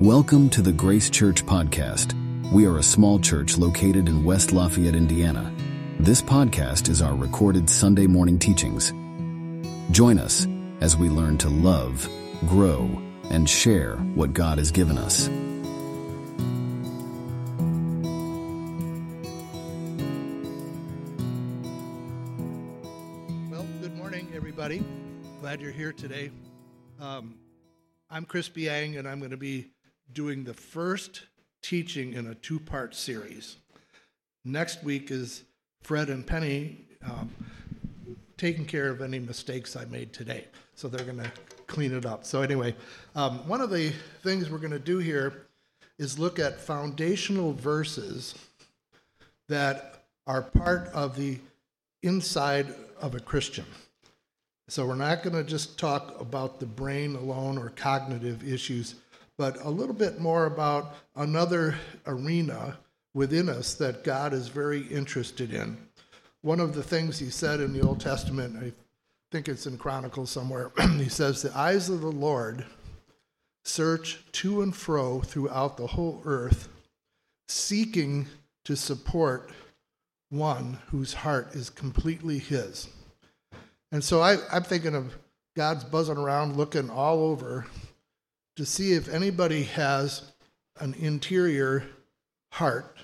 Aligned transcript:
Welcome 0.00 0.48
to 0.50 0.62
the 0.62 0.70
Grace 0.70 1.10
Church 1.10 1.44
Podcast. 1.44 2.14
We 2.52 2.66
are 2.66 2.78
a 2.78 2.82
small 2.84 3.18
church 3.18 3.58
located 3.58 4.08
in 4.08 4.22
West 4.22 4.52
Lafayette, 4.52 4.94
Indiana. 4.94 5.52
This 5.98 6.22
podcast 6.22 6.88
is 6.88 7.02
our 7.02 7.16
recorded 7.16 7.68
Sunday 7.68 8.06
morning 8.06 8.38
teachings. 8.38 8.92
Join 9.90 10.20
us 10.20 10.46
as 10.80 10.96
we 10.96 11.08
learn 11.08 11.36
to 11.38 11.48
love, 11.48 12.08
grow, 12.46 12.88
and 13.30 13.50
share 13.50 13.96
what 13.96 14.32
God 14.32 14.58
has 14.58 14.70
given 14.70 14.98
us. 14.98 15.28
Well, 23.50 23.66
good 23.80 23.96
morning, 23.96 24.28
everybody. 24.32 24.84
Glad 25.40 25.60
you're 25.60 25.72
here 25.72 25.92
today. 25.92 26.30
Um, 27.00 27.34
I'm 28.08 28.24
Chris 28.24 28.48
Biang, 28.48 28.96
and 28.96 29.08
I'm 29.08 29.18
going 29.18 29.32
to 29.32 29.36
be 29.36 29.66
doing 30.12 30.44
the 30.44 30.54
first 30.54 31.22
teaching 31.62 32.14
in 32.14 32.26
a 32.26 32.34
two 32.34 32.58
part 32.58 32.94
series. 32.94 33.56
Next 34.44 34.82
week 34.82 35.10
is 35.10 35.44
Fred 35.82 36.08
and 36.08 36.26
Penny 36.26 36.86
um, 37.04 37.30
taking 38.36 38.64
care 38.64 38.88
of 38.88 39.02
any 39.02 39.18
mistakes 39.18 39.76
I 39.76 39.84
made 39.86 40.12
today. 40.12 40.46
So 40.74 40.88
they're 40.88 41.04
going 41.04 41.22
to 41.22 41.32
clean 41.66 41.92
it 41.92 42.06
up. 42.06 42.24
So, 42.24 42.42
anyway, 42.42 42.74
um, 43.14 43.46
one 43.48 43.60
of 43.60 43.70
the 43.70 43.92
things 44.22 44.50
we're 44.50 44.58
going 44.58 44.70
to 44.70 44.78
do 44.78 44.98
here 44.98 45.46
is 45.98 46.18
look 46.18 46.38
at 46.38 46.60
foundational 46.60 47.52
verses 47.52 48.34
that 49.48 50.04
are 50.26 50.42
part 50.42 50.88
of 50.94 51.16
the 51.16 51.38
inside 52.02 52.72
of 53.00 53.14
a 53.14 53.20
Christian. 53.20 53.64
So 54.68 54.86
we're 54.86 54.96
not 54.96 55.22
going 55.22 55.34
to 55.34 55.42
just 55.42 55.78
talk 55.78 56.20
about 56.20 56.60
the 56.60 56.66
brain 56.66 57.16
alone 57.16 57.56
or 57.56 57.70
cognitive 57.70 58.46
issues, 58.46 58.96
but 59.38 59.64
a 59.64 59.70
little 59.70 59.94
bit 59.94 60.20
more 60.20 60.46
about 60.46 60.96
another 61.14 61.76
arena 62.06 62.76
within 63.14 63.48
us 63.48 63.74
that 63.74 64.04
God 64.04 64.34
is 64.34 64.48
very 64.48 64.82
interested 64.88 65.54
in. 65.54 65.78
One 66.42 66.60
of 66.60 66.74
the 66.74 66.82
things 66.82 67.18
he 67.18 67.30
said 67.30 67.60
in 67.60 67.72
the 67.72 67.80
Old 67.80 68.00
Testament, 68.00 68.56
I 68.60 68.72
think 69.30 69.48
it's 69.48 69.66
in 69.66 69.78
Chronicles 69.78 70.30
somewhere, 70.30 70.72
he 70.96 71.08
says, 71.08 71.40
The 71.40 71.56
eyes 71.56 71.88
of 71.88 72.00
the 72.00 72.12
Lord 72.12 72.66
search 73.64 74.20
to 74.32 74.62
and 74.62 74.74
fro 74.74 75.20
throughout 75.20 75.76
the 75.76 75.86
whole 75.86 76.20
earth, 76.24 76.68
seeking 77.48 78.26
to 78.64 78.76
support 78.76 79.50
one 80.30 80.78
whose 80.90 81.14
heart 81.14 81.54
is 81.54 81.70
completely 81.70 82.38
his. 82.38 82.88
And 83.92 84.02
so 84.02 84.20
I, 84.20 84.36
I'm 84.52 84.64
thinking 84.64 84.94
of 84.94 85.14
God's 85.56 85.84
buzzing 85.84 86.18
around 86.18 86.56
looking 86.56 86.90
all 86.90 87.20
over 87.20 87.66
to 88.58 88.66
see 88.66 88.92
if 88.92 89.08
anybody 89.08 89.62
has 89.62 90.32
an 90.80 90.92
interior 90.94 91.84
heart 92.50 92.96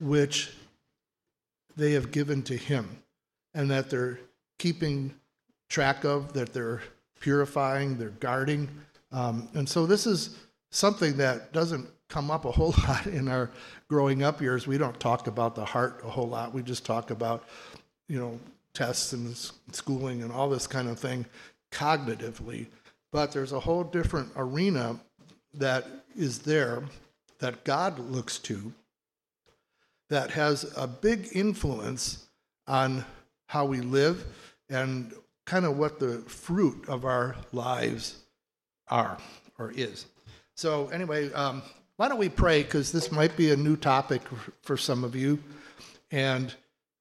which 0.00 0.54
they 1.76 1.92
have 1.92 2.10
given 2.10 2.42
to 2.44 2.56
Him 2.56 2.88
and 3.52 3.70
that 3.70 3.90
they're 3.90 4.18
keeping 4.58 5.14
track 5.68 6.04
of, 6.04 6.32
that 6.32 6.54
they're 6.54 6.80
purifying, 7.20 7.98
they're 7.98 8.08
guarding. 8.08 8.70
Um, 9.12 9.50
and 9.52 9.68
so 9.68 9.84
this 9.84 10.06
is 10.06 10.38
something 10.70 11.18
that 11.18 11.52
doesn't 11.52 11.86
come 12.08 12.30
up 12.30 12.46
a 12.46 12.52
whole 12.52 12.74
lot 12.88 13.06
in 13.06 13.28
our 13.28 13.50
growing 13.88 14.22
up 14.22 14.40
years. 14.40 14.66
We 14.66 14.78
don't 14.78 14.98
talk 14.98 15.26
about 15.26 15.54
the 15.54 15.66
heart 15.66 16.00
a 16.04 16.08
whole 16.08 16.28
lot. 16.28 16.54
We 16.54 16.62
just 16.62 16.86
talk 16.86 17.10
about, 17.10 17.44
you 18.08 18.18
know, 18.18 18.40
tests 18.72 19.12
and 19.12 19.36
schooling 19.72 20.22
and 20.22 20.32
all 20.32 20.48
this 20.48 20.66
kind 20.66 20.88
of 20.88 20.98
thing 20.98 21.26
cognitively. 21.70 22.68
But 23.12 23.30
there's 23.30 23.52
a 23.52 23.60
whole 23.60 23.84
different 23.84 24.32
arena 24.34 24.98
that 25.54 25.86
is 26.16 26.40
there 26.40 26.82
that 27.38 27.64
God 27.64 27.98
looks 27.98 28.38
to 28.40 28.72
that 30.08 30.30
has 30.30 30.72
a 30.76 30.86
big 30.86 31.28
influence 31.32 32.26
on 32.66 33.04
how 33.46 33.64
we 33.64 33.80
live 33.80 34.24
and 34.68 35.12
kind 35.44 35.64
of 35.64 35.76
what 35.76 35.98
the 35.98 36.18
fruit 36.20 36.88
of 36.88 37.04
our 37.04 37.36
lives 37.52 38.22
are 38.88 39.18
or 39.58 39.72
is. 39.72 40.06
So, 40.54 40.88
anyway, 40.88 41.32
um, 41.32 41.62
why 41.96 42.08
don't 42.08 42.18
we 42.18 42.28
pray? 42.28 42.62
Because 42.62 42.92
this 42.92 43.10
might 43.10 43.36
be 43.36 43.52
a 43.52 43.56
new 43.56 43.76
topic 43.76 44.22
for 44.62 44.76
some 44.76 45.04
of 45.04 45.16
you. 45.16 45.38
And, 46.10 46.54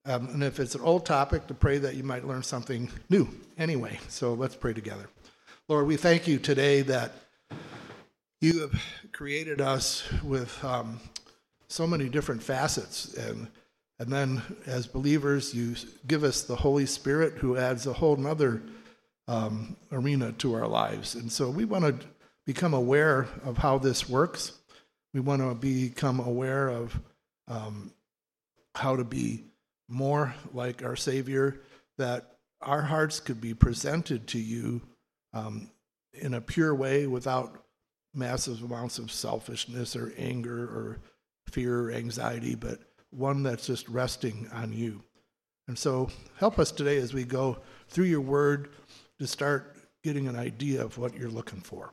um, 0.05 0.27
and 0.29 0.43
if 0.43 0.59
it's 0.59 0.75
an 0.75 0.81
old 0.81 1.05
topic, 1.05 1.47
to 1.47 1.53
pray 1.53 1.77
that 1.77 1.95
you 1.95 2.03
might 2.03 2.25
learn 2.25 2.43
something 2.43 2.89
new 3.09 3.27
anyway. 3.57 3.99
So, 4.07 4.33
let's 4.33 4.55
pray 4.55 4.73
together. 4.73 5.07
Lord, 5.71 5.87
we 5.87 5.95
thank 5.95 6.27
you 6.27 6.37
today 6.37 6.81
that 6.81 7.13
you 8.41 8.59
have 8.59 8.73
created 9.13 9.61
us 9.61 10.03
with 10.21 10.61
um, 10.65 10.99
so 11.69 11.87
many 11.87 12.09
different 12.09 12.43
facets. 12.43 13.13
And, 13.13 13.47
and 13.97 14.11
then, 14.11 14.41
as 14.65 14.85
believers, 14.85 15.53
you 15.53 15.77
give 16.05 16.25
us 16.25 16.43
the 16.43 16.57
Holy 16.57 16.85
Spirit 16.85 17.35
who 17.35 17.55
adds 17.55 17.87
a 17.87 17.93
whole 17.93 18.27
other 18.27 18.61
um, 19.29 19.77
arena 19.93 20.33
to 20.39 20.55
our 20.55 20.67
lives. 20.67 21.15
And 21.15 21.31
so, 21.31 21.49
we 21.49 21.63
want 21.63 21.85
to 21.85 22.05
become 22.45 22.73
aware 22.73 23.29
of 23.45 23.57
how 23.57 23.77
this 23.77 24.09
works. 24.09 24.51
We 25.13 25.21
want 25.21 25.41
to 25.41 25.55
become 25.55 26.19
aware 26.19 26.67
of 26.67 26.99
um, 27.47 27.93
how 28.75 28.97
to 28.97 29.05
be 29.05 29.45
more 29.87 30.35
like 30.53 30.83
our 30.83 30.97
Savior, 30.97 31.61
that 31.97 32.35
our 32.59 32.81
hearts 32.81 33.21
could 33.21 33.39
be 33.39 33.53
presented 33.53 34.27
to 34.27 34.37
you 34.37 34.81
um, 35.33 35.69
in 36.13 36.33
a 36.33 36.41
pure 36.41 36.75
way 36.75 37.07
without 37.07 37.63
massive 38.13 38.61
amounts 38.63 38.99
of 38.99 39.11
selfishness 39.11 39.95
or 39.95 40.13
anger 40.17 40.63
or 40.63 40.99
fear 41.47 41.85
or 41.85 41.91
anxiety, 41.91 42.55
but 42.55 42.79
one 43.11 43.43
that's 43.43 43.67
just 43.67 43.87
resting 43.89 44.49
on 44.53 44.73
you. 44.73 45.01
And 45.67 45.77
so 45.77 46.09
help 46.37 46.59
us 46.59 46.71
today 46.71 46.97
as 46.97 47.13
we 47.13 47.23
go 47.23 47.57
through 47.87 48.05
your 48.05 48.21
word 48.21 48.69
to 49.19 49.27
start 49.27 49.77
getting 50.03 50.27
an 50.27 50.35
idea 50.35 50.83
of 50.83 50.97
what 50.97 51.15
you're 51.15 51.29
looking 51.29 51.61
for. 51.61 51.91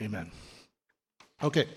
Amen. 0.00 0.30
Okay, 1.42 1.68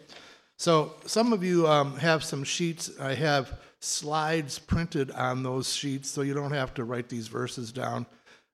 so 0.58 0.96
some 1.06 1.32
of 1.32 1.44
you 1.44 1.68
um, 1.68 1.96
have 1.98 2.24
some 2.24 2.44
sheets. 2.44 2.92
I 3.00 3.14
have 3.14 3.60
slides 3.80 4.60
printed 4.60 5.12
on 5.12 5.44
those 5.44 5.74
sheets, 5.74 6.10
so 6.10 6.22
you 6.22 6.34
don't 6.34 6.52
have 6.52 6.74
to 6.76 6.84
write 6.84 7.08
these 7.08 7.28
verses 7.28 7.72
down. 7.72 8.06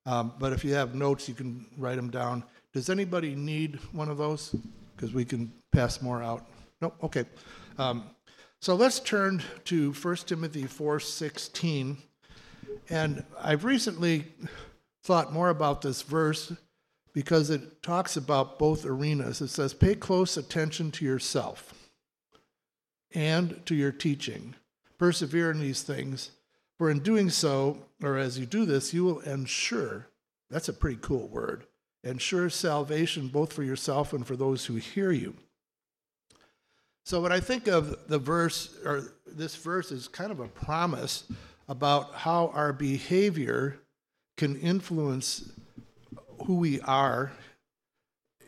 Um, 0.06 0.34
but 0.40 0.54
if 0.54 0.64
you 0.64 0.74
have 0.74 0.94
notes, 0.94 1.28
you 1.28 1.34
can 1.34 1.66
write 1.78 1.96
them 1.96 2.10
down. 2.10 2.44
Does 2.74 2.90
anybody 2.90 3.36
need 3.36 3.80
one 3.92 4.10
of 4.10 4.18
those? 4.18 4.56
Because 4.96 5.14
we 5.14 5.26
can 5.26 5.52
pass 5.72 6.02
more 6.02 6.22
out. 6.22 6.46
No, 6.82 6.94
okay. 7.02 7.26
Um, 7.78 8.04
so 8.62 8.76
let's 8.76 9.00
turn 9.00 9.44
to 9.66 9.94
1 9.94 10.28
Timothy 10.28 10.66
4:16, 10.66 11.98
and 12.90 13.24
I've 13.40 13.64
recently 13.64 14.34
thought 15.04 15.34
more 15.34 15.50
about 15.50 15.82
this 15.82 16.02
verse 16.02 16.54
because 17.14 17.50
it 17.50 17.82
talks 17.82 18.18
about 18.18 18.60
both 18.60 18.86
arenas. 18.86 19.42
It 19.42 19.50
says, 19.50 19.74
"Pay 19.74 19.96
close 19.96 20.36
attention 20.36 20.92
to 20.92 21.06
yourself 21.06 21.74
and 23.12 23.66
to 23.66 23.76
your 23.76 23.92
teaching. 23.92 24.56
Persevere 24.98 25.52
in 25.52 25.60
these 25.60 25.82
things." 25.82 26.32
For 26.78 26.90
in 26.90 27.00
doing 27.00 27.30
so, 27.30 27.78
or 28.03 28.18
as 28.18 28.38
you 28.38 28.46
do 28.46 28.66
this, 28.66 28.94
you 28.94 29.06
will 29.06 29.19
ensure 29.22 30.08
that's 30.50 30.69
a 30.69 30.74
pretty 30.74 31.00
cool 31.02 31.28
word 31.28 31.66
ensure 32.06 32.52
salvation 32.52 33.28
both 33.28 33.52
for 33.52 33.63
yourself 33.63 34.13
and 34.13 34.25
for 34.25 34.36
those 34.36 34.66
who 34.66 34.75
hear 34.75 35.12
you. 35.12 35.35
So, 37.03 37.22
when 37.22 37.31
I 37.31 37.40
think 37.40 37.68
of 37.68 38.08
the 38.08 38.19
verse, 38.19 38.78
or 38.85 39.14
this 39.28 39.56
verse 39.56 39.91
is 39.91 40.08
kind 40.08 40.31
of 40.31 40.40
a 40.40 40.47
promise 40.47 41.25
about 41.68 42.14
how 42.14 42.52
our 42.53 42.74
behavior 42.74 43.80
can 44.38 44.56
influence 44.59 45.52
who 46.46 46.56
we 46.56 46.82
are 46.82 47.32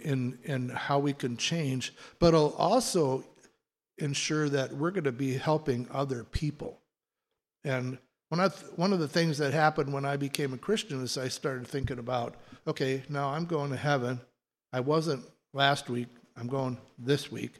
and, 0.03 0.37
and 0.45 0.71
how 0.71 0.99
we 0.99 1.13
can 1.13 1.37
change, 1.37 1.93
but 2.19 2.29
it'll 2.29 2.53
also 2.53 3.23
ensure 3.97 4.49
that 4.49 4.73
we're 4.73 4.91
going 4.91 5.03
to 5.03 5.11
be 5.11 5.33
helping 5.33 5.87
other 5.91 6.23
people. 6.23 6.79
And 7.63 7.97
when 8.29 8.39
I, 8.39 8.49
one 8.75 8.93
of 8.93 8.99
the 8.99 9.07
things 9.07 9.37
that 9.37 9.53
happened 9.53 9.93
when 9.93 10.05
I 10.05 10.17
became 10.17 10.53
a 10.53 10.57
Christian 10.57 11.01
is 11.03 11.17
I 11.17 11.29
started 11.29 11.67
thinking 11.67 11.99
about, 11.99 12.35
okay, 12.67 13.03
now 13.09 13.29
I'm 13.29 13.45
going 13.45 13.71
to 13.71 13.77
heaven. 13.77 14.19
I 14.73 14.81
wasn't 14.81 15.23
last 15.53 15.89
week. 15.89 16.07
I'm 16.35 16.47
going 16.47 16.77
this 16.99 17.31
week, 17.31 17.55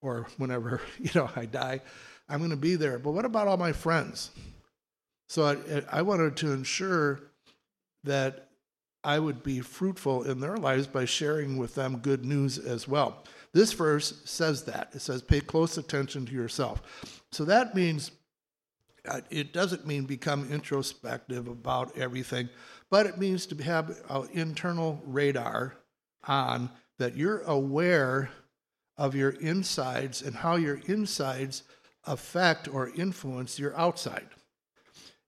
or 0.00 0.26
whenever 0.38 0.80
you 0.98 1.10
know 1.14 1.30
I 1.34 1.46
die. 1.46 1.80
I'm 2.28 2.38
going 2.38 2.50
to 2.50 2.56
be 2.56 2.76
there. 2.76 2.98
But 2.98 3.12
what 3.12 3.24
about 3.24 3.48
all 3.48 3.56
my 3.56 3.72
friends? 3.72 4.30
So 5.28 5.44
I, 5.44 5.98
I 5.98 6.02
wanted 6.02 6.36
to 6.38 6.52
ensure 6.52 7.20
that 8.04 8.48
I 9.02 9.18
would 9.18 9.42
be 9.42 9.60
fruitful 9.60 10.22
in 10.22 10.40
their 10.40 10.56
lives 10.56 10.86
by 10.86 11.04
sharing 11.04 11.58
with 11.58 11.74
them 11.74 11.98
good 11.98 12.24
news 12.24 12.58
as 12.58 12.88
well. 12.88 13.24
This 13.52 13.72
verse 13.72 14.22
says 14.24 14.64
that. 14.64 14.90
It 14.94 15.00
says, 15.00 15.22
pay 15.22 15.40
close 15.40 15.76
attention 15.76 16.24
to 16.26 16.32
yourself. 16.32 16.82
So 17.30 17.44
that 17.44 17.74
means 17.74 18.10
Uh, 19.06 19.20
it 19.30 19.52
doesn't 19.52 19.86
mean 19.86 20.04
become 20.04 20.50
introspective 20.50 21.46
about 21.46 21.96
everything, 21.96 22.48
but 22.90 23.06
it 23.06 23.18
means 23.18 23.44
to 23.46 23.62
have 23.62 24.00
an 24.08 24.28
internal 24.32 25.00
radar 25.04 25.76
on 26.26 26.70
that 26.98 27.16
you're 27.16 27.42
aware 27.42 28.30
of 28.96 29.14
your 29.14 29.30
insides 29.30 30.22
and 30.22 30.36
how 30.36 30.56
your 30.56 30.80
insides 30.86 31.64
affect 32.04 32.68
or 32.68 32.90
influence 32.90 33.58
your 33.58 33.76
outside. 33.76 34.28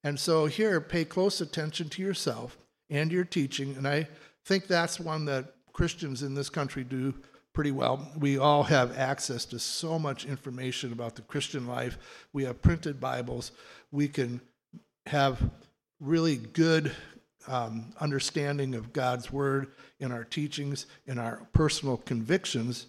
And 0.05 0.19
so 0.19 0.47
here, 0.47 0.81
pay 0.81 1.05
close 1.05 1.41
attention 1.41 1.89
to 1.91 2.03
yourself 2.03 2.57
and 2.89 3.11
your 3.11 3.25
teaching. 3.25 3.75
And 3.77 3.89
I 3.89 4.09
think 4.45 4.67
that's 4.67 5.01
one 5.01 5.25
that 5.25 5.55
Christians 5.73 6.23
in 6.23 6.35
this 6.35 6.49
country 6.49 6.85
do 6.85 7.13
pretty 7.57 7.73
well. 7.73 8.07
We 8.21 8.37
all 8.37 8.65
have 8.65 8.99
access 8.99 9.47
to 9.47 9.59
so 9.59 9.99
much 9.99 10.27
information 10.27 10.93
about 10.93 11.15
the 11.15 11.23
Christian 11.23 11.67
life. 11.67 11.97
We 12.35 12.45
have 12.45 12.61
printed 12.61 13.01
Bibles. 13.01 13.51
We 13.91 14.09
can 14.09 14.43
have 15.07 15.41
really 15.99 16.37
good 16.37 16.93
um, 17.49 17.95
understanding 17.99 18.75
of 18.75 18.93
God's 18.93 19.33
Word 19.33 19.69
in 20.01 20.13
our 20.13 20.23
teachings, 20.23 20.85
in 21.07 21.19
our 21.19 21.49
personal 21.55 21.97
convictions 21.97 22.89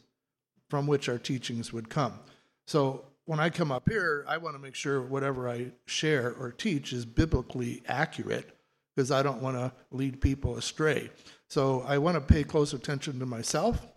from 0.70 0.86
which 0.86 1.08
our 1.08 1.18
teachings 1.18 1.72
would 1.72 1.90
come. 1.90 2.20
So 2.66 3.06
when 3.24 3.40
I 3.40 3.50
come 3.50 3.72
up 3.72 3.88
here, 3.88 4.26
I 4.28 4.36
want 4.36 4.58
to 4.58 4.62
make 4.62 4.76
sure 4.76 5.02
whatever 5.02 5.48
I 5.48 5.68
share 5.86 6.36
or 6.38 6.52
teach 6.52 6.92
is 6.92 7.06
biblically 7.06 7.84
accurate 7.88 8.50
because 8.94 9.12
I 9.12 9.24
don't 9.24 9.42
want 9.42 9.56
to 9.56 9.72
lead 9.92 10.20
people 10.20 10.58
astray. 10.58 11.10
So 11.48 11.86
I 11.88 12.00
want 12.00 12.16
to 12.16 12.22
pay 12.22 12.44
close 12.44 12.74
attention 12.74 13.18
to 13.20 13.26
myself 13.26 13.88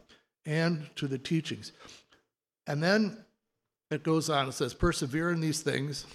and 0.47 0.89
to 0.97 1.07
the 1.07 1.19
teachings. 1.19 1.73
And 2.67 2.83
then 2.83 3.25
it 3.91 4.03
goes 4.03 4.31
on, 4.31 4.49
it 4.49 4.53
says, 4.53 4.75
persevere 4.75 5.31
in 5.31 5.41
these 5.41 5.63
things, 5.63 6.07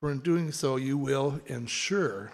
for 0.00 0.10
in 0.10 0.18
doing 0.20 0.52
so 0.52 0.76
you 0.76 0.96
will 0.98 1.40
ensure. 1.46 2.32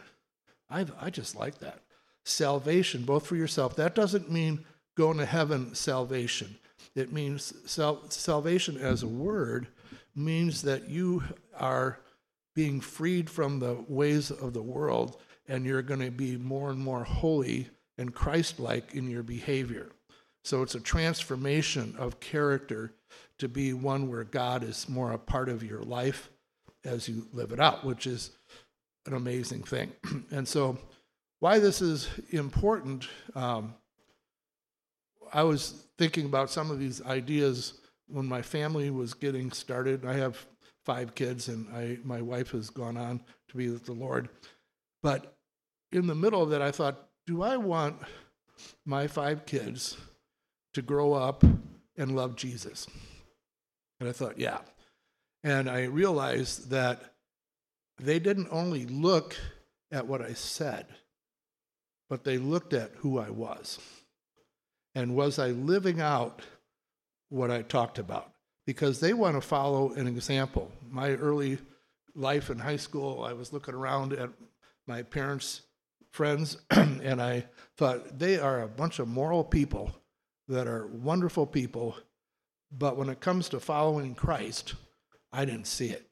I, 0.71 0.87
I 1.01 1.11
just 1.11 1.37
like 1.37 1.59
that. 1.59 1.81
Salvation, 2.25 3.05
both 3.05 3.27
for 3.27 3.37
yourself. 3.37 3.77
That 3.77 3.95
doesn't 3.95 4.31
mean 4.31 4.65
going 4.97 5.19
to 5.19 5.27
heaven 5.27 5.75
salvation. 5.75 6.57
It 6.95 7.13
means 7.13 7.53
sal- 7.67 8.09
salvation 8.11 8.79
as 8.79 9.03
a 9.03 9.09
word 9.09 9.67
means 10.15 10.63
that 10.63 10.89
you 10.89 11.23
are 11.59 11.99
being 12.55 12.81
freed 12.81 13.29
from 13.29 13.59
the 13.59 13.85
ways 13.89 14.31
of 14.31 14.53
the 14.53 14.63
world 14.63 15.21
and 15.49 15.67
you're 15.67 15.83
going 15.83 16.01
to 16.01 16.11
be 16.11 16.37
more 16.37 16.71
and 16.71 16.79
more 16.79 17.05
holy 17.05 17.69
and 17.99 18.15
Christ 18.15 18.61
like 18.61 18.95
in 18.95 19.11
your 19.11 19.23
behavior. 19.23 19.91
So 20.45 20.63
it's 20.63 20.75
a 20.75 20.81
transformation 20.81 21.95
of 21.99 22.21
character 22.21 22.93
to 23.39 23.49
be 23.49 23.73
one 23.73 24.11
where 24.11 24.25
God 24.25 24.63
is 24.63 24.89
more 24.89 25.13
a 25.13 25.19
part 25.19 25.49
of 25.49 25.63
your 25.63 25.83
life 25.83 26.31
as 26.85 27.09
you 27.09 27.27
live 27.33 27.51
it 27.51 27.61
out, 27.61 27.83
which 27.83 28.07
is 28.07 28.31
an 29.07 29.15
amazing 29.15 29.63
thing. 29.63 29.93
and 30.31 30.47
so, 30.47 30.79
why 31.41 31.59
this 31.59 31.81
is 31.81 32.09
important, 32.31 33.09
um, 33.35 33.75
I 35.33 35.43
was 35.43 35.87
thinking 35.99 36.27
about 36.27 36.51
some 36.51 36.71
of 36.71 36.79
these 36.79 37.03
ideas 37.03 37.81
when 38.07 38.27
my 38.27 38.41
family 38.43 38.91
was 38.91 39.15
getting 39.15 39.51
started. 39.51 40.05
I 40.05 40.15
have 40.15 40.47
five 40.85 41.15
kids, 41.15 41.49
and 41.49 41.67
I, 41.75 41.99
my 42.05 42.21
wife 42.21 42.51
has 42.53 42.71
gone 42.71 42.97
on 42.97 43.21
to 43.49 43.57
be 43.57 43.69
with 43.69 43.85
the 43.85 43.93
Lord. 43.93 44.29
But 45.03 45.37
in 45.91 46.07
the 46.07 46.15
middle 46.15 46.43
of 46.43 46.51
that, 46.51 46.63
I 46.63 46.71
thought, 46.71 47.09
do 47.27 47.43
I 47.43 47.57
want 47.57 47.97
my 48.87 49.07
five 49.07 49.45
kids 49.45 49.97
to 50.75 50.83
grow 50.83 51.13
up 51.15 51.43
and 51.97 52.15
love 52.15 52.37
Jesus? 52.37 52.87
And 54.01 54.09
I 54.09 54.13
thought, 54.13 54.39
yeah. 54.39 54.59
And 55.43 55.69
I 55.69 55.85
realized 55.85 56.71
that 56.71 57.15
they 57.99 58.19
didn't 58.19 58.49
only 58.51 58.87
look 58.87 59.37
at 59.93 60.07
what 60.07 60.21
I 60.21 60.33
said, 60.33 60.87
but 62.09 62.25
they 62.25 62.39
looked 62.39 62.73
at 62.73 62.93
who 62.97 63.19
I 63.19 63.31
was. 63.31 63.79
And 64.95 65.17
was 65.17 65.39
I 65.39 65.49
living 65.49 66.01
out 66.01 66.43
what 67.29 67.51
I 67.51 67.63
talked 67.63 67.99
about? 67.99 68.31
Because 68.67 69.01
they 69.01 69.13
want 69.13 69.37
to 69.37 69.41
follow 69.41 69.93
an 69.93 70.07
example. 70.07 70.73
My 70.91 71.11
early 71.11 71.59
life 72.15 72.51
in 72.51 72.59
high 72.59 72.77
school, 72.77 73.25
I 73.25 73.33
was 73.33 73.53
looking 73.53 73.75
around 73.75 74.13
at 74.13 74.31
my 74.87 75.03
parents' 75.03 75.63
friends, 76.11 76.59
and 76.71 77.21
I 77.21 77.47
thought 77.77 78.19
they 78.19 78.39
are 78.39 78.63
a 78.63 78.69
bunch 78.69 78.99
of 78.99 79.09
moral 79.09 79.45
people 79.45 79.95
that 80.49 80.67
are 80.67 80.87
wonderful 80.87 81.47
people, 81.47 81.97
but 82.71 82.97
when 82.97 83.09
it 83.09 83.21
comes 83.21 83.49
to 83.51 83.61
following 83.61 84.15
Christ, 84.15 84.75
I 85.33 85.45
didn't 85.45 85.67
see 85.67 85.89
it. 85.89 86.11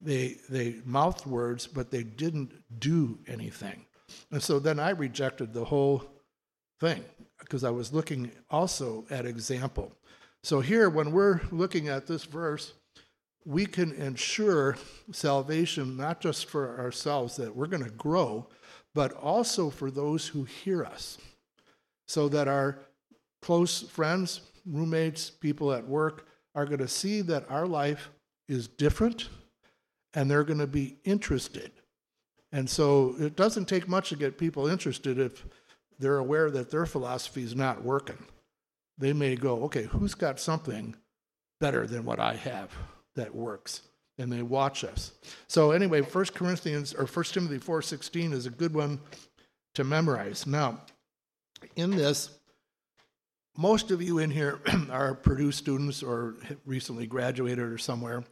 They 0.00 0.38
they 0.48 0.80
mouthed 0.84 1.26
words, 1.26 1.66
but 1.66 1.90
they 1.90 2.02
didn't 2.02 2.52
do 2.78 3.18
anything. 3.26 3.86
And 4.30 4.42
so 4.42 4.58
then 4.58 4.78
I 4.78 4.90
rejected 4.90 5.52
the 5.52 5.64
whole 5.64 6.04
thing 6.80 7.04
because 7.38 7.64
I 7.64 7.70
was 7.70 7.92
looking 7.92 8.30
also 8.50 9.04
at 9.10 9.26
example. 9.26 9.92
So 10.42 10.60
here, 10.60 10.90
when 10.90 11.12
we're 11.12 11.40
looking 11.52 11.88
at 11.88 12.06
this 12.06 12.24
verse, 12.24 12.74
we 13.44 13.66
can 13.66 13.92
ensure 13.92 14.76
salvation 15.12 15.96
not 15.96 16.20
just 16.20 16.46
for 16.46 16.78
ourselves, 16.80 17.36
that 17.36 17.54
we're 17.54 17.66
going 17.66 17.84
to 17.84 17.90
grow, 17.90 18.48
but 18.94 19.12
also 19.12 19.70
for 19.70 19.90
those 19.90 20.28
who 20.28 20.44
hear 20.44 20.84
us, 20.84 21.18
so 22.06 22.28
that 22.28 22.48
our 22.48 22.80
close 23.42 23.82
friends, 23.82 24.40
roommates, 24.64 25.28
people 25.28 25.72
at 25.72 25.86
work 25.86 26.26
are 26.54 26.64
going 26.64 26.78
to 26.78 26.88
see 26.88 27.20
that 27.22 27.50
our 27.50 27.66
life 27.66 28.10
is 28.48 28.68
different 28.68 29.28
and 30.14 30.30
they're 30.30 30.44
going 30.44 30.58
to 30.58 30.66
be 30.66 30.96
interested. 31.04 31.72
And 32.52 32.68
so 32.68 33.14
it 33.18 33.34
doesn't 33.34 33.66
take 33.66 33.88
much 33.88 34.10
to 34.10 34.16
get 34.16 34.38
people 34.38 34.66
interested 34.66 35.18
if 35.18 35.44
they're 35.98 36.18
aware 36.18 36.50
that 36.50 36.70
their 36.70 36.86
philosophy 36.86 37.42
is 37.42 37.56
not 37.56 37.82
working. 37.82 38.18
They 38.98 39.12
may 39.12 39.36
go, 39.36 39.62
okay, 39.64 39.84
who's 39.84 40.14
got 40.14 40.38
something 40.38 40.94
better 41.60 41.86
than 41.86 42.04
what 42.04 42.20
I 42.20 42.34
have 42.34 42.70
that 43.16 43.34
works? 43.34 43.82
And 44.18 44.30
they 44.30 44.42
watch 44.42 44.84
us. 44.84 45.12
So 45.48 45.70
anyway, 45.70 46.02
1 46.02 46.24
Corinthians 46.34 46.92
or 46.92 47.06
1 47.06 47.24
Timothy 47.26 47.58
4:16 47.58 48.32
is 48.32 48.44
a 48.44 48.50
good 48.50 48.74
one 48.74 49.00
to 49.74 49.84
memorize. 49.84 50.46
Now, 50.46 50.82
in 51.76 51.90
this, 51.90 52.38
most 53.56 53.90
of 53.90 54.00
you 54.00 54.18
in 54.18 54.30
here 54.30 54.60
are 54.90 55.14
Purdue 55.14 55.52
students 55.52 56.02
or 56.02 56.36
recently 56.64 57.06
graduated 57.06 57.64
or 57.64 57.78
somewhere. 57.78 58.24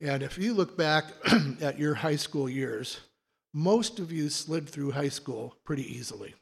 And 0.00 0.22
if 0.22 0.38
you 0.38 0.54
look 0.54 0.76
back 0.76 1.04
at 1.60 1.78
your 1.78 1.94
high 1.94 2.16
school 2.16 2.48
years, 2.48 3.00
most 3.52 3.98
of 3.98 4.12
you 4.12 4.28
slid 4.28 4.68
through 4.68 4.92
high 4.92 5.08
school 5.08 5.56
pretty 5.64 5.96
easily. 5.96 6.34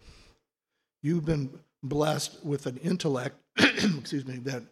You've 1.03 1.25
been 1.25 1.51
blessed 1.83 2.45
with 2.45 2.67
an 2.67 2.77
intellect, 2.79 3.37
excuse 3.59 4.27
me, 4.27 4.39
that 4.39 4.63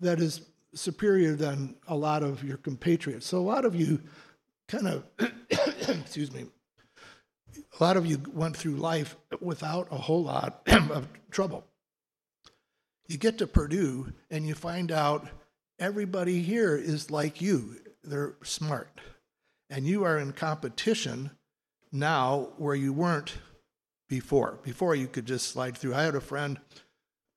that 0.00 0.20
is 0.20 0.42
superior 0.74 1.34
than 1.34 1.76
a 1.88 1.96
lot 1.96 2.22
of 2.22 2.44
your 2.44 2.56
compatriots. 2.58 3.26
So 3.26 3.38
a 3.38 3.40
lot 3.40 3.64
of 3.64 3.74
you 3.74 4.00
kind 4.68 4.88
of 4.88 5.04
excuse 5.88 6.32
me, 6.32 6.46
a 7.78 7.82
lot 7.82 7.96
of 7.96 8.06
you 8.06 8.20
went 8.32 8.56
through 8.56 8.76
life 8.76 9.16
without 9.40 9.88
a 9.90 9.96
whole 9.96 10.22
lot 10.22 10.62
of 10.66 11.08
trouble. 11.30 11.64
You 13.06 13.18
get 13.18 13.38
to 13.38 13.46
Purdue 13.46 14.12
and 14.30 14.46
you 14.46 14.54
find 14.54 14.90
out 14.90 15.28
everybody 15.78 16.42
here 16.42 16.76
is 16.76 17.10
like 17.10 17.40
you 17.40 17.76
they're 18.04 18.36
smart. 18.42 19.00
And 19.70 19.86
you 19.86 20.04
are 20.04 20.18
in 20.18 20.32
competition 20.32 21.30
now 21.90 22.48
where 22.58 22.74
you 22.74 22.92
weren't 22.92 23.38
before. 24.08 24.58
Before 24.62 24.94
you 24.94 25.06
could 25.06 25.26
just 25.26 25.48
slide 25.48 25.76
through. 25.76 25.94
I 25.94 26.02
had 26.02 26.14
a 26.14 26.20
friend 26.20 26.60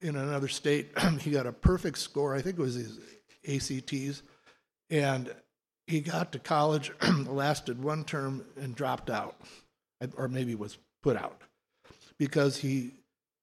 in 0.02 0.16
another 0.16 0.48
state, 0.48 0.92
he 1.22 1.32
got 1.32 1.48
a 1.48 1.52
perfect 1.52 1.98
score, 1.98 2.36
I 2.36 2.42
think 2.42 2.60
it 2.60 2.62
was 2.62 2.76
his 2.76 3.00
ACTs, 3.48 4.22
and 4.92 5.34
he 5.88 6.02
got 6.02 6.32
to 6.34 6.40
college, 6.40 6.92
lasted 7.26 7.82
one 7.82 8.04
term, 8.04 8.46
and 8.58 8.76
dropped 8.76 9.10
out, 9.10 9.42
or 10.16 10.28
maybe 10.28 10.54
was 10.54 10.78
put 11.02 11.18
out 11.18 11.42
because 12.20 12.58
he 12.58 12.92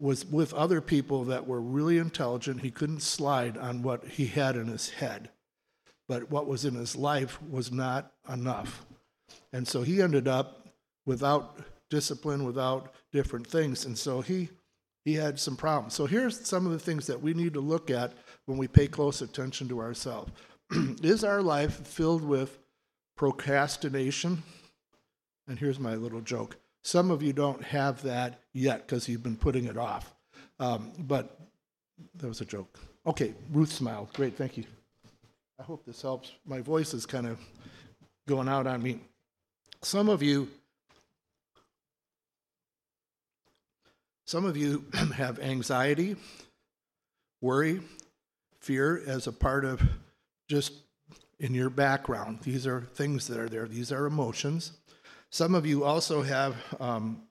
was 0.01 0.25
with 0.27 0.53
other 0.55 0.81
people 0.81 1.25
that 1.25 1.47
were 1.47 1.61
really 1.61 1.99
intelligent. 1.99 2.63
He 2.63 2.71
couldn't 2.71 3.01
slide 3.01 3.57
on 3.57 3.83
what 3.83 4.05
he 4.05 4.27
had 4.27 4.57
in 4.57 4.67
his 4.67 4.91
head 4.91 5.31
but 6.09 6.31
what 6.31 6.47
was 6.47 6.65
in 6.65 6.75
his 6.75 6.97
life 6.97 7.41
was 7.43 7.73
not 7.73 8.13
enough. 8.33 8.85
And 9.53 9.67
so 9.67 9.83
he 9.83 10.03
ended 10.03 10.29
up 10.29 10.67
without 11.07 11.59
discipline, 11.91 12.45
without 12.45 12.95
different 13.13 13.47
things. 13.47 13.85
And 13.85 13.97
so 13.97 14.21
he 14.21 14.49
he 15.05 15.15
had 15.15 15.39
some 15.39 15.55
problems. 15.55 15.93
So 15.93 16.07
here's 16.07 16.47
some 16.47 16.65
of 16.65 16.73
the 16.73 16.79
things 16.79 17.07
that 17.09 17.21
we 17.21 17.35
need 17.35 17.53
to 17.55 17.61
look 17.61 17.91
at 17.91 18.15
when 18.47 18.57
we 18.57 18.67
pay 18.67 18.87
close 18.87 19.21
attention 19.21 19.69
to 19.69 19.79
ourselves. 19.79 20.33
Is 21.03 21.25
our 21.25 21.43
life 21.43 21.87
filled 21.87 22.25
with 22.25 22.59
procrastination? 23.15 24.43
And 25.47 25.59
here's 25.59 25.79
my 25.79 25.95
little 25.95 26.23
joke. 26.23 26.57
Some 26.85 27.11
of 27.11 27.23
you 27.23 27.33
don't 27.33 27.63
have 27.65 28.03
that 28.03 28.41
yet 28.53 28.87
because 28.87 29.09
you've 29.09 29.23
been 29.23 29.39
putting 29.39 29.65
it 29.65 29.79
off. 29.79 30.15
Um, 30.61 30.93
but 30.99 31.41
that 32.17 32.29
was 32.29 32.43
a 32.43 32.45
joke. 32.45 32.79
Okay, 33.07 33.35
Ruth 33.51 33.73
smiled. 33.73 34.13
Great, 34.13 34.37
thank 34.37 34.59
you. 34.59 34.65
I 35.59 35.63
hope 35.63 35.87
this 35.87 36.03
helps. 36.03 36.33
My 36.45 36.61
voice 36.61 36.93
is 36.93 37.07
kind 37.07 37.27
of 37.27 37.39
going 38.29 38.49
out 38.49 38.67
on 38.67 38.83
me. 38.83 39.01
Some 39.83 40.11
of 40.11 40.23
you, 40.23 40.49
some 44.27 44.45
of 44.45 44.55
you 44.55 44.85
have 45.15 45.39
anxiety, 45.41 46.17
worry, 47.41 47.81
fear 48.61 49.03
as 49.07 49.27
a 49.27 49.33
part 49.33 49.65
of 49.65 49.81
just 50.49 50.75
in 51.41 51.55
your 51.55 51.71
background. 51.71 52.41
These 52.43 52.67
are 52.67 52.83
things 52.95 53.27
that 53.29 53.39
are 53.39 53.49
there, 53.49 53.67
these 53.67 53.91
are 53.91 54.05
emotions. 54.05 54.73
Some 55.35 55.57
of 55.57 55.67
you 55.67 55.83
also 55.83 56.23
have 56.23 56.55
um, 56.79 57.23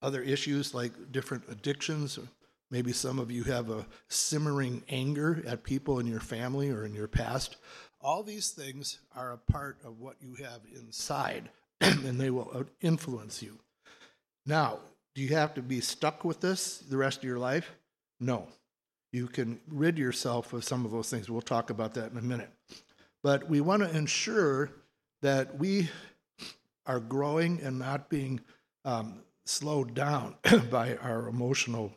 other 0.00 0.22
issues 0.22 0.72
like 0.72 0.92
different 1.10 1.42
addictions. 1.50 2.20
Maybe 2.70 2.92
some 2.92 3.18
of 3.18 3.32
you 3.32 3.42
have 3.42 3.68
a 3.68 3.84
simmering 4.06 4.84
anger 4.88 5.42
at 5.44 5.64
people 5.64 5.98
in 5.98 6.06
your 6.06 6.20
family 6.20 6.70
or 6.70 6.84
in 6.84 6.94
your 6.94 7.08
past. 7.08 7.56
All 8.00 8.22
these 8.22 8.50
things 8.50 9.00
are 9.16 9.32
a 9.32 9.38
part 9.50 9.78
of 9.84 9.98
what 9.98 10.14
you 10.20 10.34
have 10.34 10.60
inside, 10.72 11.50
and 11.80 12.20
they 12.20 12.30
will 12.30 12.64
influence 12.80 13.42
you. 13.42 13.58
Now, 14.46 14.78
do 15.16 15.22
you 15.22 15.34
have 15.34 15.52
to 15.54 15.62
be 15.62 15.80
stuck 15.80 16.24
with 16.24 16.40
this 16.40 16.78
the 16.78 16.96
rest 16.96 17.18
of 17.18 17.24
your 17.24 17.40
life? 17.40 17.72
No. 18.20 18.46
You 19.10 19.26
can 19.26 19.58
rid 19.66 19.98
yourself 19.98 20.52
of 20.52 20.62
some 20.62 20.84
of 20.84 20.92
those 20.92 21.10
things. 21.10 21.28
We'll 21.28 21.42
talk 21.42 21.70
about 21.70 21.94
that 21.94 22.12
in 22.12 22.18
a 22.18 22.22
minute. 22.22 22.52
But 23.24 23.48
we 23.50 23.60
want 23.60 23.82
to 23.82 23.90
ensure 23.90 24.70
that 25.22 25.58
we 25.58 25.90
are 26.86 27.00
growing 27.00 27.60
and 27.60 27.78
not 27.78 28.08
being 28.08 28.40
um, 28.84 29.20
slowed 29.44 29.94
down 29.94 30.34
by 30.70 30.96
our 30.96 31.28
emotional 31.28 31.92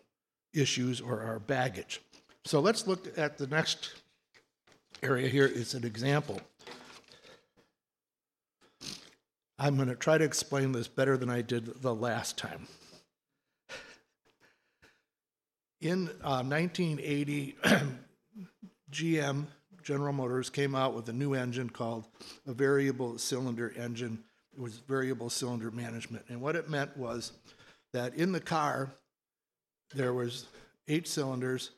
issues 0.53 0.99
or 0.99 1.21
our 1.21 1.39
baggage. 1.39 2.01
So 2.45 2.59
let's 2.59 2.87
look 2.87 3.17
at 3.17 3.37
the 3.37 3.47
next 3.47 3.95
area 5.03 5.27
here. 5.29 5.45
It's 5.45 5.73
an 5.73 5.85
example. 5.85 6.41
I'm 9.57 9.75
going 9.75 9.89
to 9.89 9.95
try 9.95 10.17
to 10.17 10.25
explain 10.25 10.71
this 10.71 10.87
better 10.87 11.17
than 11.17 11.29
I 11.29 11.41
did 11.41 11.81
the 11.81 11.93
last 11.93 12.37
time. 12.37 12.67
In 15.79 16.09
uh, 16.23 16.43
1980, 16.43 17.55
GM, 18.91 19.45
General 19.83 20.13
Motors, 20.13 20.49
came 20.49 20.75
out 20.75 20.93
with 20.93 21.09
a 21.09 21.13
new 21.13 21.33
engine 21.33 21.69
called 21.69 22.07
a 22.47 22.53
variable 22.53 23.17
cylinder 23.17 23.73
engine. 23.77 24.23
It 24.53 24.61
was 24.61 24.77
variable 24.77 25.29
cylinder 25.29 25.71
management. 25.71 26.25
And 26.29 26.41
what 26.41 26.55
it 26.55 26.69
meant 26.69 26.95
was 26.97 27.31
that 27.93 28.15
in 28.15 28.31
the 28.31 28.39
car, 28.39 28.91
there 29.93 30.13
was 30.13 30.45
eight 30.87 31.07
cylinders, 31.07 31.71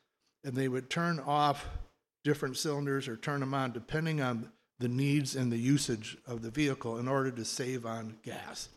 and 0.43 0.55
they 0.55 0.67
would 0.67 0.89
turn 0.89 1.19
off 1.19 1.67
different 2.24 2.57
cylinders 2.57 3.07
or 3.07 3.17
turn 3.17 3.39
them 3.39 3.53
on 3.53 3.72
depending 3.72 4.22
on 4.22 4.50
the 4.79 4.88
needs 4.88 5.36
and 5.36 5.51
the 5.51 5.57
usage 5.57 6.17
of 6.27 6.41
the 6.41 6.50
vehicle 6.50 6.98
in 6.98 7.07
order 7.07 7.31
to 7.31 7.45
save 7.45 7.86
on 7.86 8.17
gas. 8.24 8.69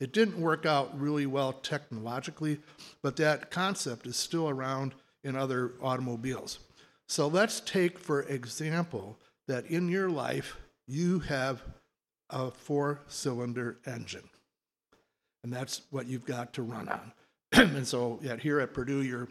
It 0.00 0.12
didn't 0.12 0.40
work 0.40 0.66
out 0.66 0.98
really 0.98 1.26
well 1.26 1.52
technologically, 1.52 2.58
but 3.02 3.16
that 3.16 3.50
concept 3.50 4.06
is 4.06 4.16
still 4.16 4.48
around 4.48 4.94
in 5.22 5.36
other 5.36 5.72
automobiles. 5.80 6.58
So 7.12 7.26
let's 7.26 7.60
take, 7.60 7.98
for 7.98 8.22
example, 8.22 9.18
that 9.46 9.66
in 9.66 9.90
your 9.90 10.08
life 10.08 10.56
you 10.86 11.18
have 11.18 11.62
a 12.30 12.50
four 12.50 13.00
cylinder 13.06 13.76
engine. 13.84 14.30
And 15.44 15.52
that's 15.52 15.82
what 15.90 16.06
you've 16.06 16.24
got 16.24 16.54
to 16.54 16.62
run 16.62 16.88
on. 16.88 17.12
and 17.52 17.86
so 17.86 18.18
yeah, 18.22 18.36
here 18.36 18.60
at 18.60 18.72
Purdue, 18.72 19.02
you're 19.02 19.28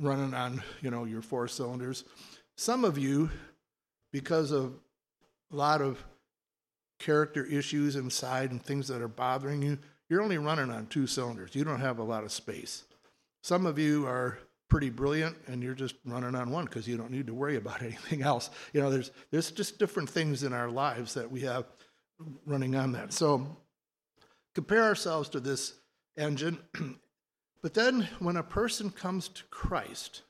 running 0.00 0.34
on 0.34 0.64
you 0.80 0.90
know 0.90 1.04
your 1.04 1.22
four 1.22 1.46
cylinders. 1.46 2.02
Some 2.56 2.84
of 2.84 2.98
you, 2.98 3.30
because 4.12 4.50
of 4.50 4.74
a 5.52 5.54
lot 5.54 5.80
of 5.80 6.04
character 6.98 7.44
issues 7.44 7.94
inside 7.94 8.50
and 8.50 8.60
things 8.60 8.88
that 8.88 9.00
are 9.00 9.06
bothering 9.06 9.62
you, 9.62 9.78
you're 10.08 10.22
only 10.22 10.38
running 10.38 10.72
on 10.72 10.86
two 10.86 11.06
cylinders. 11.06 11.54
You 11.54 11.62
don't 11.62 11.78
have 11.78 12.00
a 12.00 12.02
lot 12.02 12.24
of 12.24 12.32
space. 12.32 12.82
Some 13.44 13.64
of 13.64 13.78
you 13.78 14.08
are 14.08 14.40
pretty 14.72 14.88
brilliant 14.88 15.36
and 15.48 15.62
you're 15.62 15.74
just 15.74 15.96
running 16.06 16.34
on 16.34 16.50
one 16.50 16.64
because 16.64 16.88
you 16.88 16.96
don't 16.96 17.10
need 17.10 17.26
to 17.26 17.34
worry 17.34 17.56
about 17.56 17.82
anything 17.82 18.22
else. 18.22 18.48
You 18.72 18.80
know, 18.80 18.88
there's 18.88 19.10
there's 19.30 19.50
just 19.50 19.78
different 19.78 20.08
things 20.08 20.44
in 20.44 20.54
our 20.54 20.70
lives 20.70 21.12
that 21.12 21.30
we 21.30 21.42
have 21.42 21.66
running 22.46 22.74
on 22.74 22.92
that. 22.92 23.12
So 23.12 23.54
compare 24.54 24.82
ourselves 24.82 25.28
to 25.28 25.40
this 25.40 25.74
engine. 26.16 26.58
but 27.62 27.74
then 27.74 28.08
when 28.18 28.38
a 28.38 28.42
person 28.42 28.88
comes 28.88 29.28
to 29.28 29.42
Christ, 29.50 30.22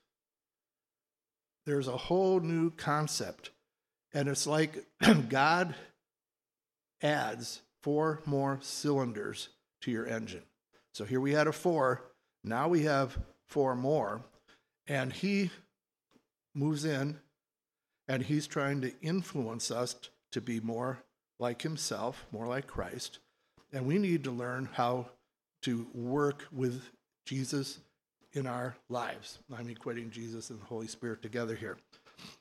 there's 1.65 1.87
a 1.87 1.97
whole 1.97 2.41
new 2.41 2.73
concept 2.73 3.51
and 4.13 4.29
it's 4.29 4.49
like 4.49 4.85
God 5.29 5.77
adds 7.01 7.63
four 7.81 8.23
more 8.27 8.59
cylinders 8.61 9.51
to 9.83 9.93
your 9.93 10.09
engine. 10.09 10.43
So 10.95 11.05
here 11.05 11.21
we 11.21 11.31
had 11.31 11.47
a 11.47 11.53
four, 11.53 12.03
now 12.43 12.67
we 12.67 12.83
have 12.83 13.17
four 13.47 13.77
more. 13.77 14.25
And 14.87 15.13
he 15.13 15.51
moves 16.55 16.85
in 16.85 17.19
and 18.09 18.23
he's 18.23 18.47
trying 18.47 18.81
to 18.83 18.93
influence 19.01 19.71
us 19.71 19.97
to 20.33 20.41
be 20.41 20.61
more 20.61 20.99
like 21.39 21.63
himself, 21.63 22.27
more 22.33 22.47
like 22.47 22.67
Christ. 22.67 23.19
And 23.73 23.87
we 23.87 23.99
need 23.99 24.25
to 24.25 24.31
learn 24.31 24.69
how 24.73 25.07
to 25.63 25.87
work 25.95 26.47
with 26.53 26.83
Jesus 27.27 27.79
in 28.33 28.47
our 28.47 28.77
lives. 28.89 29.39
I'm 29.57 29.69
equating 29.69 30.11
Jesus 30.11 30.51
and 30.51 30.61
the 30.61 30.65
Holy 30.65 30.87
Spirit 30.89 31.23
together 31.23 31.55
here. 31.55 31.79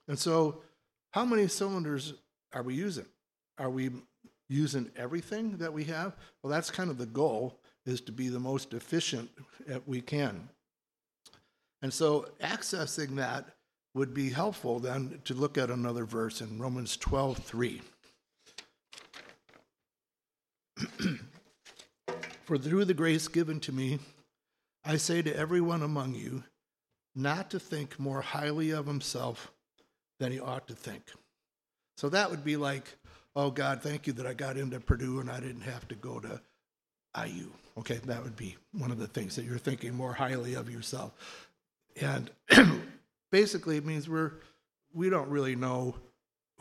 And 0.07 0.17
so 0.17 0.61
how 1.11 1.25
many 1.25 1.47
cylinders 1.47 2.13
are 2.53 2.63
we 2.63 2.75
using? 2.75 3.05
Are 3.57 3.69
we 3.69 3.91
using 4.49 4.91
everything 4.95 5.57
that 5.57 5.71
we 5.71 5.85
have? 5.85 6.15
Well, 6.41 6.51
that's 6.51 6.71
kind 6.71 6.89
of 6.89 6.97
the 6.97 7.05
goal 7.05 7.59
is 7.85 8.01
to 8.01 8.11
be 8.11 8.29
the 8.29 8.39
most 8.39 8.73
efficient 8.73 9.29
that 9.67 9.87
we 9.87 10.01
can. 10.01 10.49
And 11.81 11.93
so 11.93 12.29
accessing 12.41 13.15
that 13.15 13.45
would 13.93 14.13
be 14.13 14.29
helpful 14.29 14.79
then 14.79 15.19
to 15.25 15.33
look 15.33 15.57
at 15.57 15.69
another 15.69 16.05
verse 16.05 16.41
in 16.41 16.59
Romans 16.59 16.95
12, 16.97 17.37
3. 17.37 17.81
For 22.45 22.57
through 22.57 22.85
the 22.85 22.93
grace 22.93 23.27
given 23.27 23.59
to 23.61 23.71
me, 23.71 23.99
I 24.83 24.97
say 24.97 25.21
to 25.21 25.35
everyone 25.35 25.83
among 25.83 26.15
you, 26.15 26.43
not 27.15 27.51
to 27.51 27.59
think 27.59 27.99
more 27.99 28.21
highly 28.21 28.71
of 28.71 28.87
himself 28.87 29.51
than 30.19 30.31
he 30.31 30.39
ought 30.39 30.67
to 30.67 30.73
think. 30.73 31.03
So 31.97 32.09
that 32.09 32.31
would 32.31 32.43
be 32.43 32.57
like, 32.57 32.85
oh 33.35 33.51
God, 33.51 33.81
thank 33.81 34.07
you 34.07 34.13
that 34.13 34.25
I 34.25 34.33
got 34.33 34.57
into 34.57 34.79
Purdue 34.79 35.19
and 35.19 35.29
I 35.29 35.39
didn't 35.39 35.61
have 35.61 35.87
to 35.89 35.95
go 35.95 36.19
to 36.19 36.41
IU. 37.25 37.51
Okay, 37.77 37.99
that 38.05 38.23
would 38.23 38.35
be 38.35 38.57
one 38.73 38.91
of 38.91 38.99
the 38.99 39.07
things 39.07 39.35
that 39.35 39.45
you're 39.45 39.57
thinking 39.57 39.93
more 39.93 40.13
highly 40.13 40.53
of 40.55 40.69
yourself. 40.69 41.13
And 41.99 42.31
basically, 43.31 43.77
it 43.77 43.85
means 43.85 44.07
we're 44.07 44.33
we 44.93 45.09
don't 45.09 45.29
really 45.29 45.55
know 45.55 45.95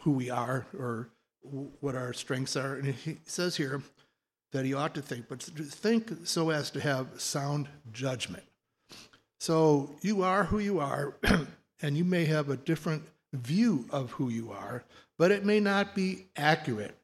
who 0.01 0.13
we 0.13 0.31
are 0.31 0.67
or 0.79 1.09
what 1.81 1.95
our 1.95 2.13
strengths 2.13 2.57
are. 2.57 2.75
And 2.75 2.95
he 2.95 3.19
says 3.25 3.57
here 3.57 3.83
that 4.53 4.65
he 4.65 4.75
ought 4.75 4.95
to 4.95 5.03
think, 5.03 5.27
but 5.29 5.43
think 5.43 6.11
so 6.25 6.51
as 6.51 6.71
to 6.71 6.81
have 6.81 7.21
sound 7.21 7.69
judgment. 7.93 8.45
So 9.39 9.91
you 10.03 10.23
are 10.23 10.45
who 10.45 10.59
you 10.59 10.81
are, 10.81 11.15
and 11.83 11.97
you 11.97 12.05
may 12.05 12.27
have 12.27 12.51
a 12.51 12.57
different 12.57 13.05
view 13.33 13.87
of 13.91 14.11
who 14.13 14.29
you 14.29 14.51
are, 14.51 14.85
but 15.19 15.31
it 15.31 15.45
may 15.45 15.61
not 15.61 15.95
be 15.95 16.27
accurate. 16.37 16.97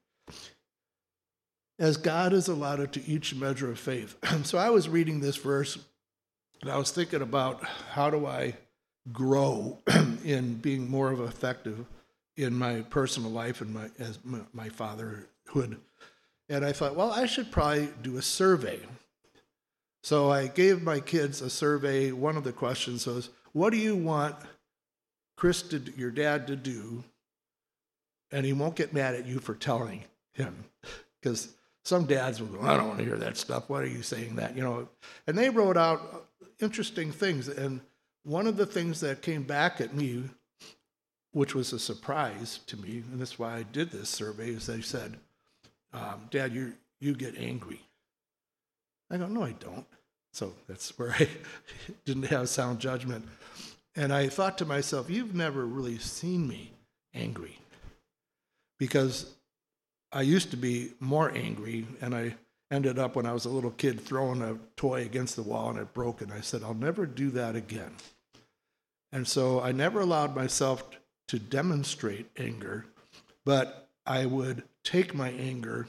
As 1.79 1.97
God 1.97 2.33
has 2.33 2.49
allotted 2.49 2.93
to 2.93 3.07
each 3.07 3.35
measure 3.35 3.71
of 3.71 3.79
faith. 3.79 4.17
so 4.45 4.59
I 4.59 4.71
was 4.71 4.89
reading 4.89 5.21
this 5.21 5.37
verse 5.37 5.79
and 6.63 6.71
I 6.71 6.77
was 6.77 6.91
thinking 6.91 7.23
about 7.23 7.63
how 7.93 8.11
do 8.11 8.27
I 8.27 8.55
grow 9.13 9.79
in 10.25 10.55
being 10.55 10.91
more 10.91 11.11
of 11.11 11.21
effective 11.21 11.85
in 12.37 12.55
my 12.55 12.83
personal 12.83 13.31
life 13.31 13.61
and 13.61 13.73
my 13.73 13.89
as 13.99 14.19
my 14.53 14.69
fatherhood. 14.69 15.79
And 16.49 16.65
I 16.65 16.73
thought, 16.73 16.95
well, 16.95 17.11
I 17.11 17.27
should 17.27 17.51
probably 17.51 17.89
do 18.03 18.19
a 18.19 18.23
survey. 18.23 18.79
So 20.03 20.31
I 20.31 20.47
gave 20.47 20.83
my 20.83 21.01
kids 21.01 21.41
a 21.41 21.51
survey. 21.51 22.13
One 22.13 22.37
of 22.37 22.45
the 22.45 22.53
questions 22.53 23.07
was, 23.07 23.31
what 23.53 23.71
do 23.71 23.79
you 23.79 23.97
want 23.97 24.37
Chris, 25.37 25.63
to, 25.63 25.83
your 25.97 26.11
dad, 26.11 26.47
to 26.47 26.57
do, 26.57 27.05
and 28.31 28.45
he 28.45 28.53
won't 28.53 28.75
get 28.75 28.93
mad 28.93 29.15
at 29.15 29.27
you 29.27 29.39
for 29.39 29.55
telling 29.55 30.05
him. 30.33 30.65
Because 31.21 31.53
some 31.85 32.07
dads 32.07 32.41
will 32.41 32.49
go, 32.49 32.63
I 32.63 32.77
don't 32.77 32.89
want 32.89 32.99
to 32.99 33.05
hear 33.05 33.19
that 33.19 33.37
stuff. 33.37 33.65
Why 33.69 33.83
are 33.83 33.87
you 33.87 34.03
saying 34.03 34.37
that? 34.37 34.57
You 34.57 34.63
know, 34.63 34.89
and 35.27 35.37
they 35.37 35.51
wrote 35.51 35.77
out 35.77 36.26
interesting 36.61 37.13
things. 37.13 37.49
And 37.49 37.81
one 38.23 38.47
of 38.47 38.57
the 38.57 38.67
things 38.67 39.01
that 39.01 39.23
came 39.23 39.43
back 39.43 39.81
at 39.81 39.95
me, 39.95 40.25
which 41.33 41.55
was 41.55 41.73
a 41.73 41.79
surprise 41.79 42.61
to 42.67 42.77
me, 42.77 43.03
and 43.11 43.21
that's 43.21 43.39
why 43.39 43.57
I 43.57 43.63
did 43.63 43.91
this 43.91 44.09
survey, 44.09 44.51
is 44.51 44.67
they 44.67 44.81
said, 44.81 45.19
um, 45.93 46.29
Dad, 46.31 46.53
you 46.53 46.75
you 47.01 47.15
get 47.15 47.37
angry. 47.37 47.81
I 49.11 49.19
go, 49.19 49.27
no, 49.27 49.43
I 49.43 49.53
don't. 49.53 49.87
So 50.33 50.53
that's 50.69 50.99
where 50.99 51.13
I 51.13 51.29
didn't 52.05 52.25
have 52.25 52.49
sound 52.49 52.81
judgment. 52.81 53.27
And 53.95 54.13
I 54.13 54.29
thought 54.29 54.59
to 54.59 54.67
myself, 54.67 55.09
you've 55.09 55.35
never 55.35 55.65
really 55.65 55.99
seen 55.99 56.47
me 56.49 56.73
angry. 57.15 57.59
Because 58.79 59.35
I 60.13 60.23
used 60.23 60.51
to 60.51 60.57
be 60.57 60.93
more 61.01 61.31
angry, 61.31 61.87
and 62.01 62.15
I 62.15 62.35
ended 62.71 62.99
up 62.99 63.17
when 63.17 63.27
I 63.27 63.33
was 63.33 63.45
a 63.45 63.51
little 63.51 63.71
kid 63.71 64.01
throwing 64.01 64.43
a 64.43 64.59
toy 64.77 65.03
against 65.03 65.37
the 65.37 65.43
wall 65.43 65.71
and 65.71 65.79
it 65.79 65.95
broke. 65.95 66.21
And 66.21 66.33
I 66.33 66.41
said, 66.41 66.63
I'll 66.63 66.75
never 66.75 67.07
do 67.07 67.31
that 67.31 67.55
again. 67.55 67.93
And 69.13 69.27
so 69.27 69.61
I 69.61 69.73
never 69.73 70.01
allowed 70.01 70.35
myself 70.35 70.85
to 71.29 71.39
demonstrate 71.39 72.31
anger, 72.37 72.87
but 73.45 73.89
I 74.05 74.27
would 74.27 74.65
take 74.85 75.15
my 75.15 75.31
anger 75.31 75.87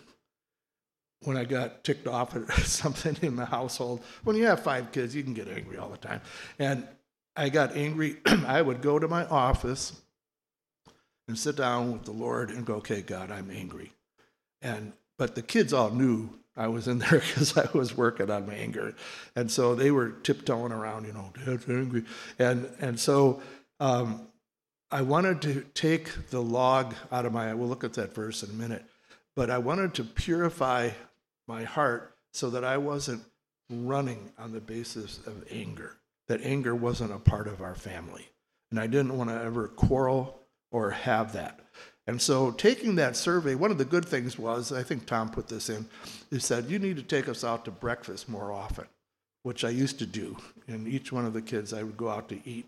when 1.24 1.38
I 1.38 1.46
got 1.46 1.84
ticked 1.84 2.08
off 2.08 2.36
at 2.36 2.52
something 2.66 3.18
in 3.22 3.36
the 3.36 3.46
household. 3.46 4.02
When 4.24 4.36
you 4.36 4.46
have 4.46 4.64
five 4.64 4.92
kids, 4.92 5.16
you 5.16 5.24
can 5.24 5.34
get 5.34 5.48
angry 5.48 5.78
all 5.78 5.90
the 5.90 5.98
time. 5.98 6.22
And 6.60 6.88
I 7.36 7.50
got 7.50 7.76
angry. 7.76 8.18
I 8.26 8.62
would 8.62 8.82
go 8.82 9.00
to 9.00 9.08
my 9.08 9.26
office 9.26 10.00
and 11.28 11.38
sit 11.38 11.56
down 11.56 11.92
with 11.92 12.04
the 12.04 12.12
Lord 12.12 12.50
and 12.52 12.66
go, 12.66 12.76
okay, 12.76 13.02
God, 13.02 13.32
I'm 13.32 13.52
angry. 13.52 13.92
And 14.62 14.94
but 15.18 15.36
the 15.36 15.42
kids 15.42 15.74
all 15.74 15.90
knew 15.90 16.30
I 16.58 16.68
was 16.68 16.88
in 16.88 17.00
there 17.00 17.10
because 17.28 17.56
I 17.58 17.70
was 17.74 17.96
working 17.96 18.30
on 18.30 18.48
my 18.48 18.56
anger, 18.56 18.96
and 19.36 19.50
so 19.50 19.76
they 19.76 19.92
were 19.92 20.10
tiptoeing 20.10 20.72
around, 20.72 21.06
you 21.06 21.14
know, 21.14 21.32
Dad's 21.46 21.70
angry, 21.70 22.04
and 22.40 22.70
and 22.80 23.00
so 23.00 23.42
um, 23.80 24.28
I 24.92 25.04
wanted 25.04 25.42
to 25.44 25.66
take 25.74 26.30
the 26.30 26.42
log 26.42 26.96
out 27.12 27.26
of 27.26 27.34
my. 27.34 27.54
We'll 27.54 27.70
look 27.70 27.84
at 27.84 27.94
that 27.94 28.14
verse 28.16 28.44
in 28.44 28.50
a 28.50 28.54
minute, 28.54 28.86
but 29.36 29.50
I 29.50 29.60
wanted 29.60 29.94
to 29.96 30.04
purify 30.04 30.90
my 31.48 31.64
heart 31.64 32.16
so 32.34 32.50
that 32.50 32.64
I 32.64 32.78
wasn't 32.78 33.24
running 33.70 34.32
on 34.38 34.52
the 34.52 34.62
basis 34.62 35.20
of 35.28 35.46
anger. 35.52 35.98
That 36.28 36.42
anger 36.42 36.76
wasn't 36.76 37.14
a 37.14 37.20
part 37.20 37.48
of 37.48 37.62
our 37.62 37.76
family, 37.76 38.28
and 38.72 38.80
I 38.80 38.88
didn't 38.88 39.18
want 39.18 39.30
to 39.30 39.42
ever 39.42 39.68
quarrel 39.68 40.42
or 40.72 40.92
have 40.92 41.34
that. 41.34 41.60
And 42.08 42.22
so, 42.22 42.52
taking 42.52 42.96
that 42.96 43.18
survey, 43.18 43.54
one 43.54 43.70
of 43.70 43.78
the 43.78 43.86
good 43.86 44.06
things 44.06 44.40
was, 44.40 44.72
I 44.72 44.82
think 44.82 45.06
Tom 45.06 45.30
put 45.30 45.50
this 45.50 45.70
in, 45.70 45.86
he 46.30 46.40
said, 46.40 46.70
You 46.70 46.80
need 46.80 46.96
to 46.96 47.04
take 47.04 47.28
us 47.28 47.44
out 47.44 47.66
to 47.66 47.72
breakfast 47.72 48.30
more 48.30 48.52
often, 48.52 48.86
which 49.44 49.66
I 49.66 49.70
used 49.70 50.00
to 50.00 50.06
do. 50.06 50.38
And 50.68 50.88
each 50.88 51.12
one 51.12 51.26
of 51.26 51.34
the 51.34 51.42
kids, 51.42 51.74
I 51.74 51.84
would 51.84 51.98
go 51.98 52.10
out 52.10 52.30
to 52.30 52.40
eat, 52.46 52.66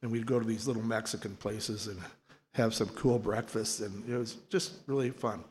and 0.00 0.10
we'd 0.10 0.26
go 0.26 0.38
to 0.40 0.46
these 0.46 0.66
little 0.66 0.82
Mexican 0.82 1.36
places 1.36 1.86
and 1.86 2.00
have 2.54 2.74
some 2.74 2.88
cool 2.88 3.18
breakfasts, 3.18 3.80
and 3.80 4.08
it 4.08 4.16
was 4.16 4.36
just 4.48 4.72
really 4.86 5.10
fun. 5.10 5.44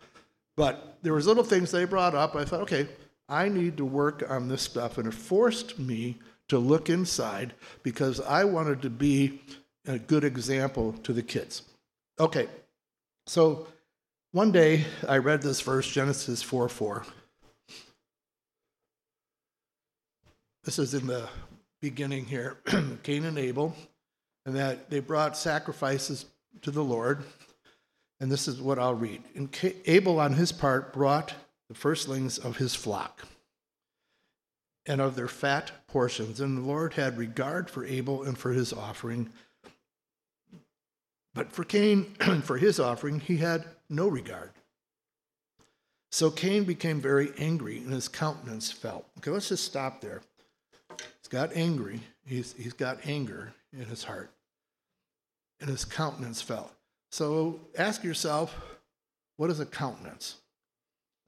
But 0.56 0.98
there 1.04 1.14
was 1.14 1.28
little 1.28 1.44
things 1.44 1.70
they 1.70 1.86
brought 1.86 2.16
up. 2.16 2.36
I 2.36 2.44
thought, 2.44 2.62
okay, 2.62 2.88
I 3.30 3.50
need 3.50 3.78
to 3.78 3.86
work 3.86 4.24
on 4.28 4.48
this 4.48 4.64
stuff, 4.64 4.98
and 4.98 5.08
it 5.08 5.14
forced 5.14 5.78
me 5.78 6.18
to 6.48 6.58
look 6.58 6.90
inside 6.90 7.54
because 7.84 8.20
I 8.20 8.46
wanted 8.46 8.82
to 8.82 8.90
be 8.90 9.42
a 9.86 10.00
good 10.00 10.24
example 10.24 10.94
to 11.04 11.14
the 11.14 11.22
kids. 11.22 11.62
Okay, 12.20 12.48
so 13.28 13.68
one 14.32 14.52
day 14.52 14.86
I 15.08 15.18
read 15.18 15.42
this 15.42 15.62
verse, 15.62 15.88
Genesis 15.88 16.42
4 16.42 16.70
4. 16.70 17.06
This 20.64 20.80
is 20.80 20.94
in 20.94 21.08
the 21.08 21.30
beginning 21.82 22.26
here 22.26 22.58
Cain 23.04 23.26
and 23.26 23.38
Abel, 23.38 23.76
and 24.46 24.56
that 24.56 24.90
they 24.90 25.00
brought 25.00 25.38
sacrifices 25.38 26.26
to 26.62 26.72
the 26.72 26.84
Lord. 26.84 27.24
And 28.20 28.32
this 28.32 28.48
is 28.48 28.60
what 28.60 28.80
I'll 28.80 28.96
read. 28.96 29.22
And 29.36 29.56
Abel, 29.86 30.20
on 30.20 30.34
his 30.34 30.52
part, 30.52 30.92
brought 30.92 31.34
the 31.70 31.76
firstlings 31.76 32.38
of 32.40 32.58
his 32.58 32.74
flock 32.74 33.26
and 34.88 35.00
of 35.00 35.16
their 35.16 35.28
fat 35.28 35.72
portions. 35.88 36.40
And 36.40 36.58
the 36.58 36.62
Lord 36.62 36.96
had 36.96 37.18
regard 37.18 37.70
for 37.70 37.86
Abel 37.86 38.24
and 38.24 38.38
for 38.38 38.54
his 38.54 38.74
offering 38.74 39.30
but 41.38 41.52
for 41.52 41.64
Cain, 41.64 42.16
for 42.44 42.58
his 42.58 42.80
offering, 42.80 43.20
he 43.20 43.38
had 43.38 43.64
no 43.90 44.08
regard. 44.08 44.50
So 46.12 46.32
Cain 46.32 46.64
became 46.64 47.00
very 47.00 47.32
angry 47.38 47.78
and 47.78 47.94
his 47.94 48.08
countenance 48.08 48.72
fell. 48.72 49.06
Okay, 49.20 49.30
let's 49.30 49.50
just 49.50 49.64
stop 49.64 50.02
there. 50.02 50.22
He's 50.98 51.28
got 51.30 51.56
angry. 51.56 52.00
He's, 52.26 52.54
he's 52.54 52.74
got 52.74 53.06
anger 53.06 53.54
in 53.72 53.86
his 53.86 54.04
heart. 54.04 54.32
And 55.60 55.70
his 55.70 55.86
countenance 55.86 56.42
fell. 56.42 56.72
So 57.12 57.60
ask 57.78 58.04
yourself, 58.04 58.56
what 59.36 59.52
is 59.52 59.60
a 59.60 59.66
countenance? 59.66 60.38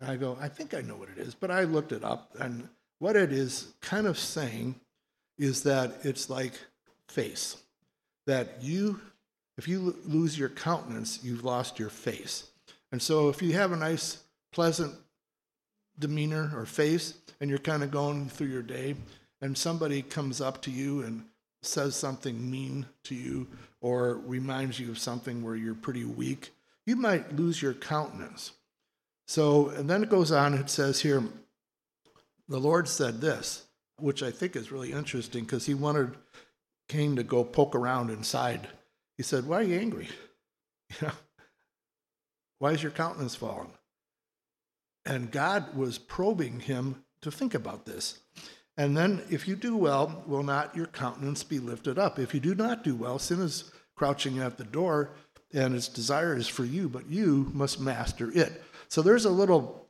And 0.02 0.10
I 0.10 0.16
go, 0.16 0.38
I 0.42 0.48
think 0.48 0.74
I 0.74 0.82
know 0.82 0.96
what 0.96 1.10
it 1.10 1.20
is, 1.20 1.36
but 1.36 1.52
I 1.52 1.66
looked 1.66 1.92
it 1.92 2.04
up. 2.04 2.32
And 2.40 2.68
what 2.98 3.16
it 3.16 3.32
is 3.32 3.74
kind 3.82 4.08
of 4.08 4.18
saying 4.18 4.80
is 5.38 5.62
that 5.64 6.00
it's 6.04 6.32
like 6.32 6.54
face, 7.08 7.58
that 8.26 8.64
you 8.64 9.02
if 9.60 9.68
you 9.68 9.94
lose 10.06 10.40
your 10.40 10.48
countenance, 10.48 11.20
you've 11.22 11.44
lost 11.44 11.80
your 11.80 11.90
face. 11.90 12.46
And 12.94 13.02
so 13.02 13.28
if 13.28 13.42
you 13.42 13.52
have 13.56 13.74
a 13.74 13.76
nice, 13.76 14.24
pleasant 14.54 14.96
demeanor 16.00 16.50
or 16.56 16.66
face, 16.66 17.16
and 17.42 17.50
you're 17.50 17.60
kind 17.60 17.84
of 17.84 17.92
going 17.92 18.30
through 18.30 18.48
your 18.48 18.62
day, 18.62 18.96
and 19.42 19.58
somebody 19.58 20.02
comes 20.02 20.40
up 20.40 20.62
to 20.62 20.72
you 20.72 21.02
and 21.02 21.26
says 21.62 21.94
something 21.94 22.50
mean 22.50 22.86
to 23.04 23.16
you 23.16 23.48
or 23.82 24.22
reminds 24.26 24.80
you 24.80 24.92
of 24.92 24.98
something 24.98 25.44
where 25.44 25.58
you're 25.58 25.76
pretty 25.76 26.06
weak, 26.06 26.52
you 26.86 26.96
might 26.96 27.36
lose 27.36 27.62
your 27.62 27.74
countenance. 27.74 28.54
So, 29.28 29.68
and 29.72 29.90
then 29.90 30.04
it 30.04 30.10
goes 30.10 30.32
on, 30.32 30.54
it 30.54 30.70
says 30.70 31.02
here, 31.02 31.22
the 32.48 32.62
Lord 32.62 32.88
said 32.88 33.20
this, 33.20 33.66
which 33.98 34.24
I 34.24 34.32
think 34.32 34.56
is 34.56 34.72
really 34.72 34.94
interesting 34.94 35.44
because 35.44 35.66
he 35.66 35.74
wanted 35.74 36.16
Cain 36.88 37.18
to 37.18 37.24
go 37.24 37.44
poke 37.44 37.76
around 37.76 38.10
inside 38.10 38.70
he 39.20 39.24
said, 39.24 39.46
Why 39.46 39.58
are 39.58 39.64
you 39.64 39.78
angry? 39.78 40.08
You 41.02 41.08
know, 41.08 41.14
why 42.58 42.72
is 42.72 42.82
your 42.82 42.92
countenance 42.92 43.36
fallen? 43.36 43.68
And 45.06 45.30
God 45.30 45.76
was 45.76 46.00
probing 46.00 46.62
him 46.62 47.04
to 47.22 47.30
think 47.30 47.54
about 47.54 47.86
this. 47.86 48.22
And 48.76 48.98
then, 48.98 49.22
if 49.30 49.48
you 49.48 49.56
do 49.56 49.78
well, 49.78 50.24
will 50.26 50.42
not 50.42 50.76
your 50.76 50.88
countenance 50.88 51.44
be 51.44 51.60
lifted 51.60 52.00
up? 52.00 52.18
If 52.18 52.34
you 52.34 52.40
do 52.40 52.56
not 52.56 52.84
do 52.84 52.96
well, 52.96 53.20
sin 53.20 53.40
is 53.42 53.72
crouching 53.96 54.40
at 54.40 54.58
the 54.58 54.64
door, 54.64 55.12
and 55.54 55.76
its 55.76 55.90
desire 55.90 56.36
is 56.36 56.48
for 56.48 56.66
you, 56.66 56.90
but 56.90 57.08
you 57.08 57.52
must 57.54 57.80
master 57.80 58.32
it. 58.34 58.64
So 58.88 59.04
there's 59.04 59.26
a 59.26 59.30
little 59.30 59.90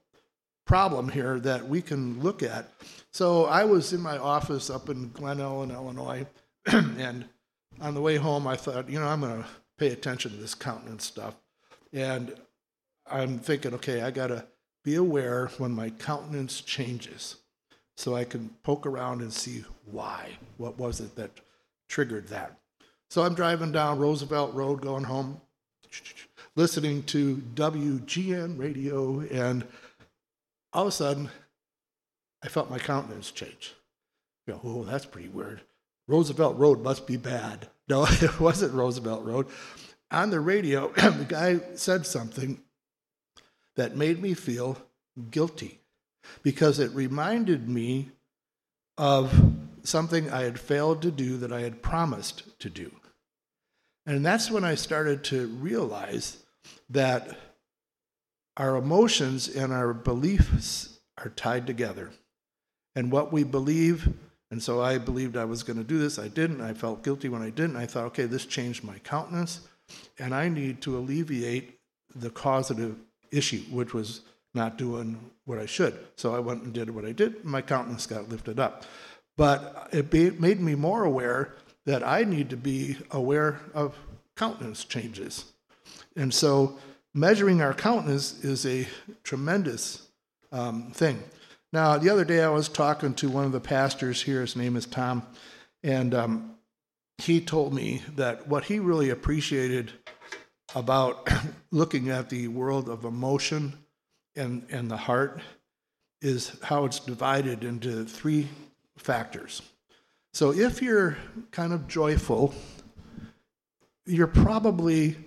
problem 0.65 1.07
here 1.07 1.39
that 1.39 1.69
we 1.69 1.81
can 1.81 2.19
look 2.19 2.43
at. 2.43 2.73
So 3.11 3.45
I 3.45 3.63
was 3.63 3.93
in 3.93 4.01
my 4.01 4.17
office 4.17 4.69
up 4.69 4.89
in 4.89 5.11
Glen 5.11 5.37
Ellyn, 5.37 5.71
Illinois, 5.71 6.25
and 6.65 7.23
on 7.81 7.93
the 7.93 8.01
way 8.01 8.17
home, 8.17 8.47
I 8.47 8.55
thought, 8.55 8.89
you 8.89 8.99
know, 8.99 9.07
I'm 9.07 9.21
going 9.21 9.41
to 9.41 9.49
pay 9.77 9.89
attention 9.89 10.31
to 10.31 10.37
this 10.37 10.55
countenance 10.55 11.05
stuff. 11.05 11.35
And 11.93 12.35
I'm 13.09 13.39
thinking, 13.39 13.73
okay, 13.75 14.01
I 14.01 14.11
got 14.11 14.27
to 14.27 14.45
be 14.83 14.95
aware 14.95 15.47
when 15.57 15.71
my 15.71 15.89
countenance 15.89 16.61
changes 16.61 17.37
so 17.97 18.15
I 18.15 18.23
can 18.23 18.49
poke 18.63 18.85
around 18.85 19.21
and 19.21 19.33
see 19.33 19.65
why. 19.85 20.29
What 20.57 20.77
was 20.77 20.99
it 20.99 21.15
that 21.15 21.31
triggered 21.87 22.27
that? 22.29 22.59
So 23.09 23.23
I'm 23.23 23.33
driving 23.33 23.71
down 23.71 23.99
Roosevelt 23.99 24.53
Road 24.53 24.81
going 24.81 25.03
home, 25.03 25.41
listening 26.55 27.03
to 27.03 27.37
WGN 27.55 28.59
radio, 28.59 29.21
and 29.21 29.65
all 30.71 30.83
of 30.83 30.89
a 30.89 30.91
sudden, 30.91 31.29
I 32.43 32.47
felt 32.47 32.69
my 32.69 32.79
countenance 32.79 33.31
change. 33.31 33.73
You 34.45 34.53
know, 34.53 34.61
oh, 34.63 34.83
that's 34.83 35.05
pretty 35.05 35.29
weird. 35.29 35.61
Roosevelt 36.09 36.57
Road 36.57 36.81
must 36.83 37.05
be 37.05 37.17
bad. 37.17 37.69
No, 37.87 38.05
it 38.09 38.39
wasn't 38.39 38.73
Roosevelt 38.73 39.23
Road. 39.23 39.47
On 40.11 40.31
the 40.31 40.39
radio, 40.39 40.87
the 40.95 41.25
guy 41.27 41.59
said 41.75 42.05
something 42.05 42.59
that 43.75 43.95
made 43.95 44.21
me 44.21 44.33
feel 44.33 44.77
guilty 45.29 45.79
because 46.41 46.79
it 46.79 46.91
reminded 46.91 47.69
me 47.69 48.09
of 48.97 49.53
something 49.83 50.29
I 50.29 50.43
had 50.43 50.59
failed 50.59 51.03
to 51.03 51.11
do 51.11 51.37
that 51.37 51.53
I 51.53 51.61
had 51.61 51.81
promised 51.81 52.59
to 52.59 52.69
do. 52.69 52.91
And 54.05 54.25
that's 54.25 54.49
when 54.49 54.63
I 54.63 54.75
started 54.75 55.23
to 55.25 55.47
realize 55.47 56.37
that 56.89 57.37
our 58.57 58.75
emotions 58.75 59.47
and 59.47 59.71
our 59.71 59.93
beliefs 59.93 60.99
are 61.17 61.29
tied 61.29 61.67
together. 61.67 62.09
And 62.95 63.11
what 63.11 63.31
we 63.31 63.43
believe 63.43 64.09
and 64.51 64.61
so 64.61 64.81
I 64.81 64.97
believed 64.97 65.37
I 65.37 65.45
was 65.45 65.63
going 65.63 65.77
to 65.77 65.83
do 65.83 65.99
this. 65.99 66.17
I 66.17 66.27
didn't. 66.27 66.61
I 66.61 66.73
felt 66.73 67.03
guilty 67.03 67.29
when 67.29 67.41
I 67.41 67.49
didn't. 67.49 67.75
I 67.75 67.85
thought, 67.85 68.05
okay, 68.05 68.25
this 68.25 68.45
changed 68.45 68.83
my 68.83 68.97
countenance, 68.99 69.61
and 70.17 70.33
I 70.33 70.49
need 70.49 70.81
to 70.81 70.97
alleviate 70.97 71.79
the 72.15 72.29
causative 72.29 72.95
issue, 73.31 73.61
which 73.71 73.93
was 73.93 74.21
not 74.53 74.77
doing 74.77 75.19
what 75.45 75.59
I 75.59 75.65
should. 75.65 75.97
So 76.15 76.35
I 76.35 76.39
went 76.39 76.63
and 76.63 76.73
did 76.73 76.89
what 76.89 77.05
I 77.05 77.11
did. 77.11 77.45
My 77.45 77.61
countenance 77.61 78.07
got 78.07 78.29
lifted 78.29 78.59
up. 78.59 78.83
But 79.37 79.89
it 79.91 80.11
made 80.39 80.59
me 80.59 80.75
more 80.75 81.03
aware 81.03 81.53
that 81.85 82.05
I 82.05 82.23
need 82.23 82.49
to 82.49 82.57
be 82.57 82.97
aware 83.11 83.61
of 83.73 83.95
countenance 84.35 84.83
changes. 84.83 85.45
And 86.15 86.33
so 86.33 86.77
measuring 87.13 87.61
our 87.61 87.73
countenance 87.73 88.43
is 88.43 88.65
a 88.65 88.87
tremendous 89.23 90.07
um, 90.51 90.91
thing. 90.91 91.23
Now, 91.71 91.97
the 91.97 92.09
other 92.09 92.25
day 92.25 92.41
I 92.41 92.49
was 92.49 92.67
talking 92.67 93.13
to 93.15 93.29
one 93.29 93.45
of 93.45 93.51
the 93.51 93.59
pastors 93.59 94.23
here, 94.23 94.41
his 94.41 94.55
name 94.55 94.75
is 94.75 94.87
Tom, 94.87 95.23
and 95.83 96.15
um, 96.15 96.55
he 97.19 97.41
told 97.41 97.73
me 97.73 98.01
that 98.15 98.47
what 98.47 98.65
he 98.65 98.79
really 98.79 99.11
appreciated 99.11 99.91
about 100.73 101.29
looking 101.71 102.09
at 102.09 102.29
the 102.29 102.47
world 102.47 102.89
of 102.89 103.05
emotion 103.05 103.73
and, 104.35 104.65
and 104.71 104.89
the 104.89 104.97
heart 104.97 105.41
is 106.21 106.57
how 106.63 106.85
it's 106.85 106.99
divided 106.99 107.63
into 107.63 108.03
three 108.03 108.47
factors. 108.97 109.61
So 110.33 110.51
if 110.51 110.81
you're 110.81 111.17
kind 111.51 111.73
of 111.73 111.87
joyful, 111.87 112.53
you're 114.05 114.27
probably 114.27 115.17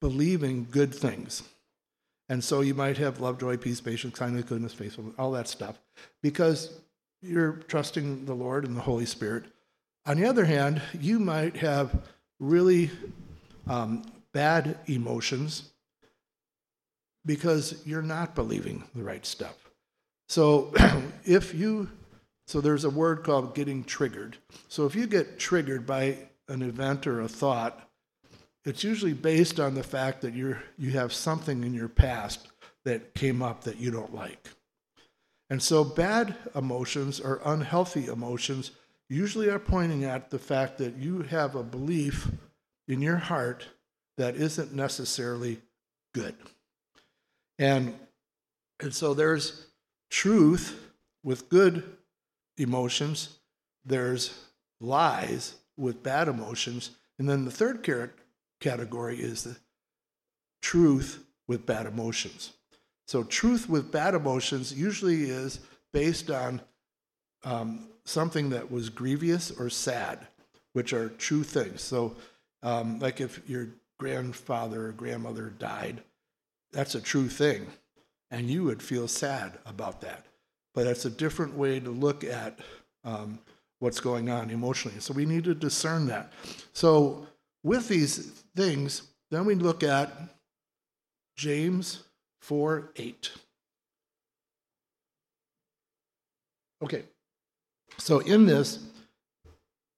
believing 0.00 0.66
good 0.70 0.94
things. 0.94 1.42
And 2.28 2.44
so 2.44 2.60
you 2.60 2.74
might 2.74 2.98
have 2.98 3.20
love, 3.20 3.38
joy, 3.38 3.56
peace, 3.56 3.80
patience, 3.80 4.18
kindness, 4.18 4.44
goodness, 4.44 4.74
faithfulness, 4.74 5.14
all 5.18 5.32
that 5.32 5.48
stuff, 5.48 5.78
because 6.22 6.78
you're 7.22 7.52
trusting 7.68 8.26
the 8.26 8.34
Lord 8.34 8.64
and 8.64 8.76
the 8.76 8.82
Holy 8.82 9.06
Spirit. 9.06 9.44
On 10.06 10.18
the 10.18 10.26
other 10.26 10.44
hand, 10.44 10.82
you 10.98 11.18
might 11.18 11.56
have 11.56 12.02
really 12.38 12.90
um, 13.66 14.04
bad 14.32 14.78
emotions 14.86 15.70
because 17.24 17.82
you're 17.86 18.02
not 18.02 18.34
believing 18.34 18.84
the 18.94 19.02
right 19.02 19.24
stuff. 19.24 19.70
So 20.28 20.72
if 21.24 21.54
you, 21.54 21.90
so 22.46 22.60
there's 22.60 22.84
a 22.84 22.90
word 22.90 23.24
called 23.24 23.54
getting 23.54 23.84
triggered. 23.84 24.36
So 24.68 24.86
if 24.86 24.94
you 24.94 25.06
get 25.06 25.38
triggered 25.38 25.86
by 25.86 26.18
an 26.48 26.62
event 26.62 27.06
or 27.06 27.20
a 27.20 27.28
thought, 27.28 27.87
it's 28.64 28.84
usually 28.84 29.12
based 29.12 29.60
on 29.60 29.74
the 29.74 29.82
fact 29.82 30.20
that 30.22 30.34
you're 30.34 30.62
you 30.76 30.90
have 30.90 31.12
something 31.12 31.64
in 31.64 31.74
your 31.74 31.88
past 31.88 32.48
that 32.84 33.14
came 33.14 33.42
up 33.42 33.64
that 33.64 33.78
you 33.78 33.90
don't 33.90 34.14
like. 34.14 34.48
And 35.50 35.62
so 35.62 35.82
bad 35.84 36.34
emotions 36.54 37.20
or 37.20 37.40
unhealthy 37.44 38.06
emotions 38.06 38.72
usually 39.08 39.48
are 39.48 39.58
pointing 39.58 40.04
at 40.04 40.30
the 40.30 40.38
fact 40.38 40.78
that 40.78 40.96
you 40.96 41.22
have 41.22 41.54
a 41.54 41.62
belief 41.62 42.28
in 42.86 43.00
your 43.00 43.16
heart 43.16 43.66
that 44.18 44.36
isn't 44.36 44.74
necessarily 44.74 45.60
good. 46.12 46.34
And, 47.58 47.94
and 48.80 48.94
so 48.94 49.14
there's 49.14 49.66
truth 50.10 50.78
with 51.22 51.48
good 51.48 51.82
emotions, 52.56 53.38
there's 53.84 54.38
lies 54.80 55.54
with 55.76 56.02
bad 56.02 56.28
emotions, 56.28 56.90
and 57.18 57.28
then 57.28 57.44
the 57.44 57.50
third 57.50 57.82
category 58.60 59.18
is 59.18 59.44
the 59.44 59.56
truth 60.62 61.24
with 61.46 61.66
bad 61.66 61.86
emotions. 61.86 62.52
So, 63.06 63.24
truth 63.24 63.68
with 63.68 63.90
bad 63.90 64.14
emotions 64.14 64.72
usually 64.72 65.30
is 65.30 65.60
based 65.92 66.30
on 66.30 66.60
um, 67.44 67.88
something 68.04 68.50
that 68.50 68.70
was 68.70 68.90
grievous 68.90 69.50
or 69.50 69.70
sad, 69.70 70.26
which 70.72 70.92
are 70.92 71.08
true 71.08 71.42
things. 71.42 71.80
So, 71.82 72.16
um, 72.62 72.98
like 72.98 73.20
if 73.20 73.48
your 73.48 73.68
grandfather 73.98 74.88
or 74.88 74.92
grandmother 74.92 75.50
died, 75.58 76.02
that's 76.72 76.94
a 76.94 77.00
true 77.00 77.28
thing. 77.28 77.66
And 78.30 78.50
you 78.50 78.64
would 78.64 78.82
feel 78.82 79.08
sad 79.08 79.58
about 79.64 80.02
that. 80.02 80.26
But 80.74 80.84
that's 80.84 81.06
a 81.06 81.10
different 81.10 81.54
way 81.54 81.80
to 81.80 81.90
look 81.90 82.24
at 82.24 82.58
um, 83.04 83.38
what's 83.78 84.00
going 84.00 84.28
on 84.28 84.50
emotionally. 84.50 85.00
So 85.00 85.14
we 85.14 85.24
need 85.24 85.44
to 85.44 85.54
discern 85.54 86.06
that. 86.08 86.32
So 86.72 87.26
with 87.68 87.86
these 87.86 88.18
things, 88.56 89.02
then 89.30 89.44
we 89.44 89.54
look 89.54 89.82
at 89.82 90.10
James 91.36 92.02
4 92.40 92.90
8. 92.96 93.30
Okay, 96.82 97.02
so 97.98 98.20
in 98.20 98.46
this, 98.46 98.78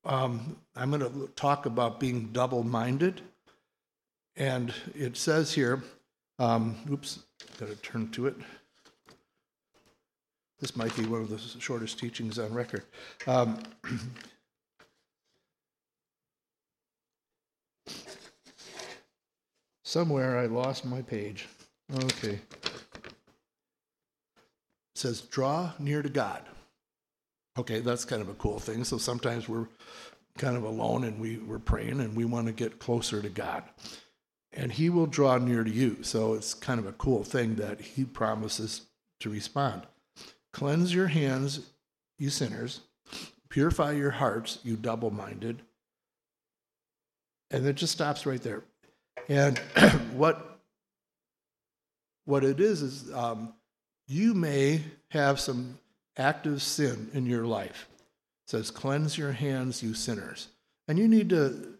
um, 0.04 0.56
I'm 0.74 0.90
going 0.90 1.00
to 1.00 1.30
talk 1.36 1.66
about 1.66 2.00
being 2.00 2.30
double 2.32 2.64
minded. 2.64 3.20
And 4.36 4.74
it 4.94 5.16
says 5.16 5.52
here, 5.52 5.82
um, 6.38 6.76
oops, 6.90 7.20
got 7.58 7.68
to 7.68 7.76
turn 7.76 8.10
to 8.12 8.26
it. 8.26 8.36
This 10.58 10.74
might 10.76 10.94
be 10.96 11.04
one 11.04 11.20
of 11.20 11.28
the 11.28 11.38
shortest 11.38 11.98
teachings 11.98 12.38
on 12.38 12.52
record. 12.52 12.84
Um, 13.26 13.62
somewhere 19.90 20.38
I 20.38 20.46
lost 20.46 20.84
my 20.84 21.02
page. 21.02 21.48
Okay. 21.92 22.38
It 22.38 22.40
says, 24.94 25.22
draw 25.22 25.72
near 25.80 26.02
to 26.02 26.08
God. 26.08 26.42
Okay, 27.58 27.80
that's 27.80 28.04
kind 28.04 28.22
of 28.22 28.28
a 28.28 28.34
cool 28.34 28.60
thing. 28.60 28.84
So 28.84 28.98
sometimes 28.98 29.48
we're 29.48 29.66
kind 30.38 30.56
of 30.56 30.62
alone 30.62 31.04
and 31.04 31.20
we, 31.20 31.38
we're 31.38 31.58
praying 31.58 32.00
and 32.00 32.14
we 32.14 32.24
want 32.24 32.46
to 32.46 32.52
get 32.52 32.78
closer 32.78 33.20
to 33.20 33.28
God 33.28 33.64
and 34.52 34.70
he 34.70 34.90
will 34.90 35.06
draw 35.06 35.38
near 35.38 35.64
to 35.64 35.70
you. 35.70 35.98
So 36.02 36.34
it's 36.34 36.54
kind 36.54 36.78
of 36.78 36.86
a 36.86 36.92
cool 36.92 37.24
thing 37.24 37.56
that 37.56 37.80
he 37.80 38.04
promises 38.04 38.82
to 39.20 39.30
respond. 39.30 39.82
Cleanse 40.52 40.94
your 40.94 41.08
hands, 41.08 41.70
you 42.18 42.30
sinners. 42.30 42.80
Purify 43.48 43.92
your 43.92 44.12
hearts, 44.12 44.60
you 44.62 44.76
double 44.76 45.10
minded. 45.10 45.62
And 47.50 47.66
it 47.66 47.74
just 47.74 47.92
stops 47.92 48.24
right 48.24 48.40
there. 48.40 48.62
And 49.30 49.58
what, 50.12 50.60
what 52.24 52.42
it 52.42 52.60
is, 52.60 52.82
is 52.82 53.14
um, 53.14 53.54
you 54.08 54.34
may 54.34 54.82
have 55.10 55.38
some 55.38 55.78
active 56.16 56.60
sin 56.60 57.08
in 57.14 57.26
your 57.26 57.46
life. 57.46 57.88
It 58.44 58.50
says, 58.50 58.72
Cleanse 58.72 59.16
your 59.16 59.30
hands, 59.30 59.84
you 59.84 59.94
sinners. 59.94 60.48
And 60.88 60.98
you 60.98 61.06
need 61.06 61.28
to 61.30 61.78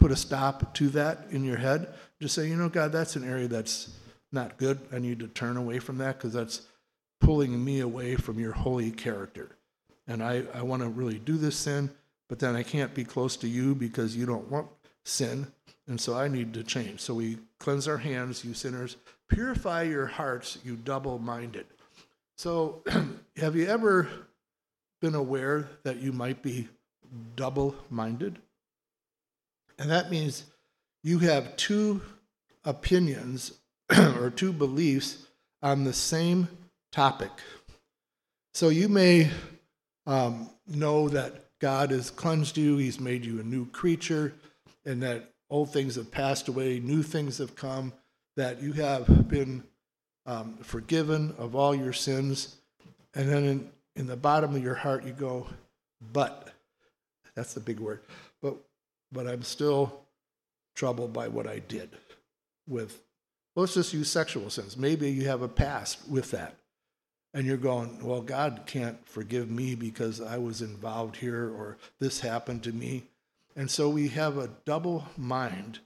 put 0.00 0.10
a 0.10 0.16
stop 0.16 0.72
to 0.74 0.88
that 0.88 1.26
in 1.30 1.44
your 1.44 1.58
head. 1.58 1.92
Just 2.20 2.34
say, 2.34 2.48
you 2.48 2.56
know, 2.56 2.70
God, 2.70 2.92
that's 2.92 3.14
an 3.14 3.28
area 3.28 3.46
that's 3.46 3.90
not 4.32 4.56
good. 4.56 4.80
I 4.90 4.98
need 4.98 5.18
to 5.20 5.28
turn 5.28 5.58
away 5.58 5.78
from 5.78 5.98
that 5.98 6.16
because 6.16 6.32
that's 6.32 6.62
pulling 7.20 7.62
me 7.62 7.80
away 7.80 8.16
from 8.16 8.38
your 8.38 8.52
holy 8.52 8.90
character. 8.90 9.56
And 10.08 10.22
I, 10.22 10.44
I 10.54 10.62
want 10.62 10.82
to 10.82 10.88
really 10.88 11.18
do 11.18 11.36
this 11.36 11.56
sin, 11.56 11.90
but 12.30 12.38
then 12.38 12.56
I 12.56 12.62
can't 12.62 12.94
be 12.94 13.04
close 13.04 13.36
to 13.38 13.48
you 13.48 13.74
because 13.74 14.16
you 14.16 14.24
don't 14.24 14.50
want 14.50 14.68
sin. 15.04 15.46
And 15.86 16.00
so 16.00 16.14
I 16.14 16.28
need 16.28 16.54
to 16.54 16.62
change. 16.62 17.00
So 17.00 17.14
we 17.14 17.38
cleanse 17.58 17.86
our 17.86 17.98
hands, 17.98 18.44
you 18.44 18.54
sinners. 18.54 18.96
Purify 19.28 19.82
your 19.82 20.06
hearts, 20.06 20.58
you 20.64 20.76
double 20.76 21.18
minded. 21.18 21.66
So 22.36 22.82
have 23.36 23.56
you 23.56 23.66
ever 23.66 24.08
been 25.00 25.14
aware 25.14 25.68
that 25.82 26.00
you 26.00 26.12
might 26.12 26.42
be 26.42 26.68
double 27.36 27.74
minded? 27.90 28.38
And 29.78 29.90
that 29.90 30.10
means 30.10 30.44
you 31.02 31.18
have 31.18 31.56
two 31.56 32.00
opinions 32.64 33.52
or 33.98 34.30
two 34.30 34.52
beliefs 34.52 35.26
on 35.62 35.84
the 35.84 35.92
same 35.92 36.48
topic. 36.92 37.30
So 38.52 38.68
you 38.68 38.88
may 38.88 39.30
um, 40.06 40.50
know 40.66 41.08
that 41.08 41.44
God 41.60 41.90
has 41.90 42.10
cleansed 42.10 42.56
you, 42.56 42.76
He's 42.76 43.00
made 43.00 43.24
you 43.24 43.40
a 43.40 43.42
new 43.42 43.66
creature, 43.66 44.34
and 44.84 45.02
that 45.02 45.32
old 45.50 45.72
things 45.72 45.96
have 45.96 46.10
passed 46.10 46.48
away, 46.48 46.80
new 46.80 47.02
things 47.02 47.38
have 47.38 47.54
come, 47.54 47.92
that 48.36 48.62
you 48.62 48.72
have 48.72 49.28
been 49.28 49.62
um, 50.26 50.56
forgiven 50.62 51.34
of 51.38 51.54
all 51.54 51.74
your 51.74 51.92
sins. 51.92 52.56
And 53.14 53.28
then 53.28 53.44
in, 53.44 53.70
in 53.96 54.06
the 54.06 54.16
bottom 54.16 54.56
of 54.56 54.62
your 54.62 54.74
heart, 54.74 55.04
you 55.04 55.12
go, 55.12 55.46
but, 56.12 56.50
that's 57.34 57.54
the 57.54 57.60
big 57.60 57.80
word, 57.80 58.00
but 58.42 58.56
but 59.14 59.28
I'm 59.28 59.42
still 59.42 60.00
troubled 60.74 61.12
by 61.12 61.28
what 61.28 61.46
I 61.46 61.60
did 61.60 61.88
with, 62.68 63.00
let's 63.54 63.74
just 63.74 63.94
use 63.94 64.10
sexual 64.10 64.50
sins. 64.50 64.76
Maybe 64.76 65.10
you 65.10 65.28
have 65.28 65.40
a 65.40 65.48
past 65.48 66.08
with 66.08 66.32
that. 66.32 66.56
And 67.32 67.46
you're 67.46 67.56
going, 67.56 68.04
well, 68.04 68.20
God 68.20 68.62
can't 68.66 68.98
forgive 69.08 69.50
me 69.50 69.74
because 69.74 70.20
I 70.20 70.38
was 70.38 70.62
involved 70.62 71.16
here 71.16 71.48
or 71.48 71.78
this 71.98 72.20
happened 72.20 72.62
to 72.64 72.72
me. 72.72 73.04
And 73.56 73.70
so 73.70 73.88
we 73.88 74.08
have 74.08 74.36
a 74.36 74.50
double 74.64 75.06
mind 75.16 75.78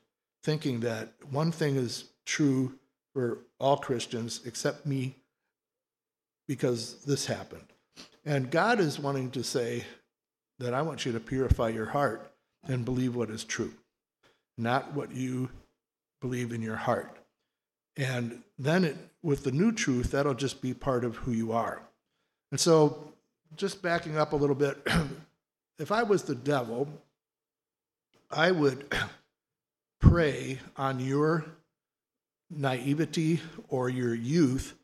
thinking 0.43 0.81
that 0.81 1.13
one 1.31 1.53
thing 1.53 1.77
is 1.77 2.05
true 2.25 2.79
for 3.13 3.39
all 3.59 3.77
Christians 3.77 4.41
except 4.45 4.87
me 4.87 5.17
because 6.47 7.05
this 7.05 7.27
happened. 7.27 7.67
And 8.25 8.51
God 8.51 8.81
is 8.81 8.99
wanting 8.99 9.31
to 9.33 9.43
say 9.43 9.85
that 10.59 10.75
I 10.75 10.83
want 10.83 11.05
you 11.05 11.13
to 11.13 11.21
purify 11.21 11.69
your 11.69 11.87
heart 11.87 12.33
and 12.67 12.85
believe 12.85 13.15
what 13.15 13.31
is 13.31 13.45
true, 13.45 13.73
not 14.57 14.93
what 14.95 15.13
you 15.13 15.51
believe 16.21 16.53
in 16.53 16.63
your 16.63 16.77
heart. 16.77 17.17
And 17.97 18.43
then 18.59 18.85
it, 18.85 18.97
with 19.23 19.45
the 19.45 19.53
new 19.53 19.73
truth, 19.73 20.13
that'll 20.13 20.35
just 20.35 20.63
be 20.63 20.73
part 20.75 21.05
of 21.05 21.17
who 21.17 21.33
you 21.33 21.53
are. 21.53 21.83
And 22.51 22.61
so, 22.61 23.13
just 23.57 23.83
backing 23.83 24.17
up 24.17 24.33
a 24.33 24.37
little 24.37 24.55
bit, 24.55 24.87
if 25.79 25.91
I 25.91 26.03
was 26.03 26.23
the 26.23 26.35
devil, 26.35 26.89
I 28.31 28.51
would 28.51 28.93
prey 30.01 30.59
on 30.77 31.01
your 31.01 31.45
naivety 32.51 33.41
or 33.69 33.89
your 33.89 34.15
youth 34.15 34.75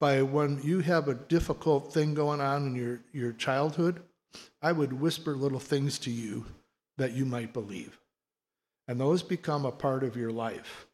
by 0.00 0.22
when 0.22 0.60
you 0.62 0.80
have 0.80 1.06
a 1.06 1.14
difficult 1.14 1.92
thing 1.92 2.14
going 2.14 2.40
on 2.40 2.66
in 2.66 2.74
your, 2.74 3.00
your 3.12 3.32
childhood, 3.32 4.02
I 4.60 4.72
would 4.72 4.92
whisper 4.92 5.36
little 5.36 5.60
things 5.60 5.98
to 6.00 6.10
you 6.10 6.44
that 6.98 7.12
you 7.12 7.24
might 7.24 7.52
believe. 7.52 7.98
And 8.88 9.00
those 9.00 9.22
become 9.22 9.64
a 9.64 9.70
part 9.70 10.02
of 10.02 10.16
your 10.16 10.32
life. 10.32 10.86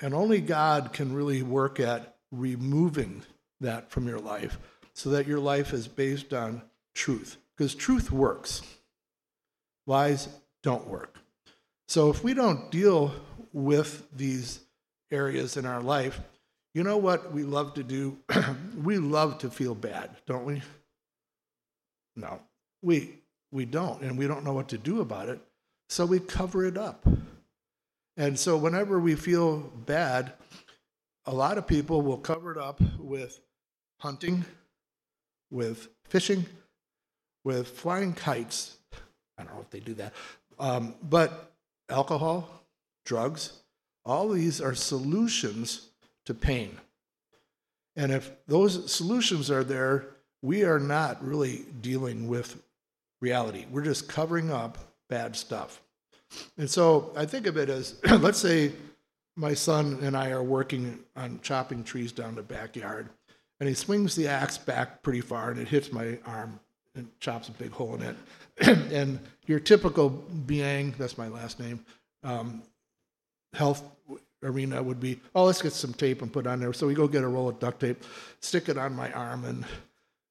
And 0.00 0.14
only 0.14 0.40
God 0.40 0.92
can 0.92 1.14
really 1.14 1.42
work 1.42 1.78
at 1.78 2.16
removing 2.30 3.22
that 3.60 3.90
from 3.90 4.08
your 4.08 4.18
life 4.18 4.58
so 4.94 5.10
that 5.10 5.26
your 5.26 5.38
life 5.38 5.72
is 5.72 5.86
based 5.86 6.32
on 6.32 6.62
truth. 6.94 7.36
Because 7.56 7.74
truth 7.74 8.10
works, 8.10 8.62
lies 9.86 10.28
don't 10.62 10.86
work. 10.86 11.21
So 11.92 12.08
if 12.08 12.24
we 12.24 12.32
don't 12.32 12.70
deal 12.70 13.12
with 13.52 14.08
these 14.16 14.60
areas 15.10 15.58
in 15.58 15.66
our 15.66 15.82
life, 15.82 16.18
you 16.72 16.84
know 16.84 16.96
what 16.96 17.34
we 17.34 17.42
love 17.42 17.74
to 17.74 17.82
do? 17.82 18.16
we 18.82 18.96
love 18.96 19.36
to 19.40 19.50
feel 19.50 19.74
bad, 19.74 20.08
don't 20.24 20.46
we? 20.46 20.62
No, 22.16 22.40
we, 22.80 23.18
we 23.50 23.66
don't, 23.66 24.00
and 24.00 24.16
we 24.16 24.26
don't 24.26 24.42
know 24.42 24.54
what 24.54 24.68
to 24.68 24.78
do 24.78 25.02
about 25.02 25.28
it, 25.28 25.38
so 25.90 26.06
we 26.06 26.18
cover 26.18 26.64
it 26.64 26.78
up. 26.78 27.06
And 28.16 28.38
so 28.38 28.56
whenever 28.56 28.98
we 28.98 29.14
feel 29.14 29.58
bad, 29.58 30.32
a 31.26 31.34
lot 31.34 31.58
of 31.58 31.66
people 31.66 32.00
will 32.00 32.16
cover 32.16 32.52
it 32.52 32.58
up 32.58 32.80
with 32.98 33.38
hunting, 34.00 34.46
with 35.50 35.88
fishing, 36.08 36.46
with 37.44 37.68
flying 37.68 38.14
kites. 38.14 38.78
I 39.36 39.42
don't 39.44 39.54
know 39.54 39.60
if 39.60 39.68
they 39.68 39.80
do 39.80 39.92
that. 39.92 40.14
Um, 40.58 40.94
but 41.02 41.51
alcohol, 41.92 42.48
drugs, 43.04 43.52
all 44.04 44.30
these 44.30 44.60
are 44.60 44.74
solutions 44.74 45.90
to 46.26 46.34
pain. 46.34 46.78
And 47.94 48.10
if 48.10 48.32
those 48.46 48.90
solutions 48.90 49.50
are 49.50 49.62
there, 49.62 50.06
we 50.40 50.64
are 50.64 50.80
not 50.80 51.24
really 51.24 51.64
dealing 51.80 52.26
with 52.26 52.60
reality. 53.20 53.66
We're 53.70 53.84
just 53.84 54.08
covering 54.08 54.50
up 54.50 54.78
bad 55.08 55.36
stuff. 55.36 55.80
And 56.56 56.68
so 56.68 57.12
I 57.14 57.26
think 57.26 57.46
of 57.46 57.56
it 57.56 57.68
as 57.68 57.96
let's 58.20 58.38
say 58.38 58.72
my 59.36 59.54
son 59.54 59.98
and 60.02 60.16
I 60.16 60.30
are 60.30 60.42
working 60.42 60.98
on 61.14 61.40
chopping 61.42 61.84
trees 61.84 62.12
down 62.12 62.34
the 62.34 62.42
backyard, 62.42 63.08
and 63.60 63.68
he 63.68 63.74
swings 63.74 64.16
the 64.16 64.28
axe 64.28 64.58
back 64.58 65.02
pretty 65.02 65.20
far 65.20 65.50
and 65.50 65.60
it 65.60 65.68
hits 65.68 65.92
my 65.92 66.18
arm 66.26 66.58
and 66.94 67.08
chops 67.20 67.48
a 67.48 67.52
big 67.52 67.70
hole 67.70 67.94
in 67.94 68.02
it. 68.02 68.16
and 68.92 69.18
your 69.46 69.60
typical 69.60 70.10
Biang, 70.46 70.96
that's 70.96 71.18
my 71.18 71.28
last 71.28 71.58
name, 71.58 71.84
um, 72.22 72.62
health 73.54 73.82
arena 74.42 74.82
would 74.82 75.00
be, 75.00 75.20
oh, 75.34 75.44
let's 75.44 75.62
get 75.62 75.72
some 75.72 75.92
tape 75.92 76.22
and 76.22 76.32
put 76.32 76.46
on 76.46 76.60
there. 76.60 76.72
So 76.72 76.86
we 76.86 76.94
go 76.94 77.06
get 77.06 77.22
a 77.22 77.28
roll 77.28 77.48
of 77.48 77.58
duct 77.58 77.80
tape, 77.80 78.02
stick 78.40 78.68
it 78.68 78.76
on 78.76 78.94
my 78.94 79.12
arm, 79.12 79.44
and 79.44 79.64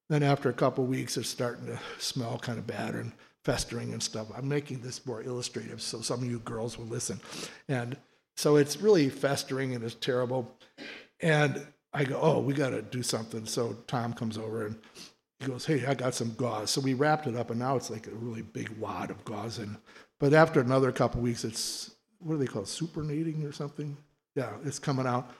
then 0.09 0.23
after 0.23 0.49
a 0.49 0.53
couple 0.53 0.85
weeks, 0.85 1.17
it's 1.17 1.29
starting 1.29 1.67
to 1.67 1.79
smell 1.97 2.37
kind 2.37 2.59
of 2.59 2.67
bad 2.67 2.95
and 2.95 3.13
festering 3.43 3.93
and 3.93 4.03
stuff. 4.03 4.27
I'm 4.35 4.47
making 4.47 4.81
this 4.81 5.05
more 5.05 5.23
illustrative 5.23 5.81
so 5.81 6.01
some 6.01 6.21
of 6.21 6.29
you 6.29 6.39
girls 6.39 6.77
will 6.77 6.85
listen. 6.85 7.19
And 7.67 7.97
so 8.35 8.57
it's 8.57 8.77
really 8.77 9.09
festering 9.09 9.73
and 9.73 9.83
it's 9.83 9.95
terrible. 9.95 10.51
And 11.21 11.65
I 11.93 12.03
go, 12.03 12.19
oh, 12.21 12.39
we 12.39 12.53
got 12.53 12.69
to 12.71 12.81
do 12.81 13.03
something. 13.03 13.45
So 13.45 13.77
Tom 13.87 14.13
comes 14.13 14.37
over 14.37 14.65
and 14.67 14.75
he 15.41 15.47
goes, 15.47 15.65
hey, 15.65 15.85
I 15.85 15.93
got 15.93 16.13
some 16.13 16.33
gauze. 16.35 16.69
So 16.69 16.81
we 16.81 16.93
wrapped 16.93 17.27
it 17.27 17.35
up, 17.35 17.49
and 17.49 17.59
now 17.59 17.75
it's 17.75 17.89
like 17.89 18.07
a 18.07 18.11
really 18.11 18.41
big 18.41 18.69
wad 18.77 19.09
of 19.09 19.23
gauze. 19.25 19.57
And 19.57 19.77
but 20.19 20.33
after 20.33 20.59
another 20.59 20.91
couple 20.91 21.21
weeks, 21.21 21.43
it's 21.43 21.91
what 22.19 22.33
do 22.33 22.39
they 22.39 22.47
call 22.47 22.61
it, 22.61 22.67
supernating 22.67 23.43
or 23.43 23.51
something? 23.51 23.97
Yeah, 24.35 24.51
it's 24.63 24.79
coming 24.79 25.07
out. 25.07 25.31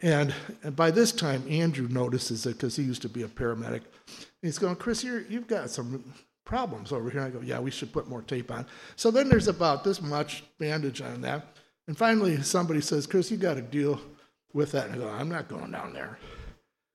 And, 0.00 0.34
and 0.62 0.76
by 0.76 0.90
this 0.90 1.12
time, 1.12 1.44
Andrew 1.48 1.88
notices 1.88 2.46
it 2.46 2.54
because 2.54 2.76
he 2.76 2.82
used 2.82 3.02
to 3.02 3.08
be 3.08 3.22
a 3.22 3.28
paramedic. 3.28 3.82
He's 4.42 4.58
going, 4.58 4.76
Chris, 4.76 5.02
you 5.02 5.24
you've 5.28 5.48
got 5.48 5.70
some 5.70 6.04
problems 6.44 6.92
over 6.92 7.10
here. 7.10 7.20
I 7.20 7.30
go, 7.30 7.40
yeah, 7.40 7.60
we 7.60 7.70
should 7.70 7.92
put 7.92 8.08
more 8.08 8.22
tape 8.22 8.50
on. 8.50 8.66
So 8.96 9.10
then 9.10 9.28
there's 9.28 9.48
about 9.48 9.84
this 9.84 10.00
much 10.00 10.44
bandage 10.58 11.00
on 11.00 11.20
that. 11.22 11.56
And 11.86 11.96
finally, 11.96 12.40
somebody 12.42 12.80
says, 12.80 13.06
Chris, 13.06 13.30
you 13.30 13.36
got 13.36 13.54
to 13.54 13.62
deal 13.62 14.00
with 14.52 14.72
that. 14.72 14.86
And 14.86 14.94
I 14.96 14.98
go, 14.98 15.08
I'm 15.08 15.28
not 15.28 15.48
going 15.48 15.70
down 15.72 15.92
there 15.92 16.18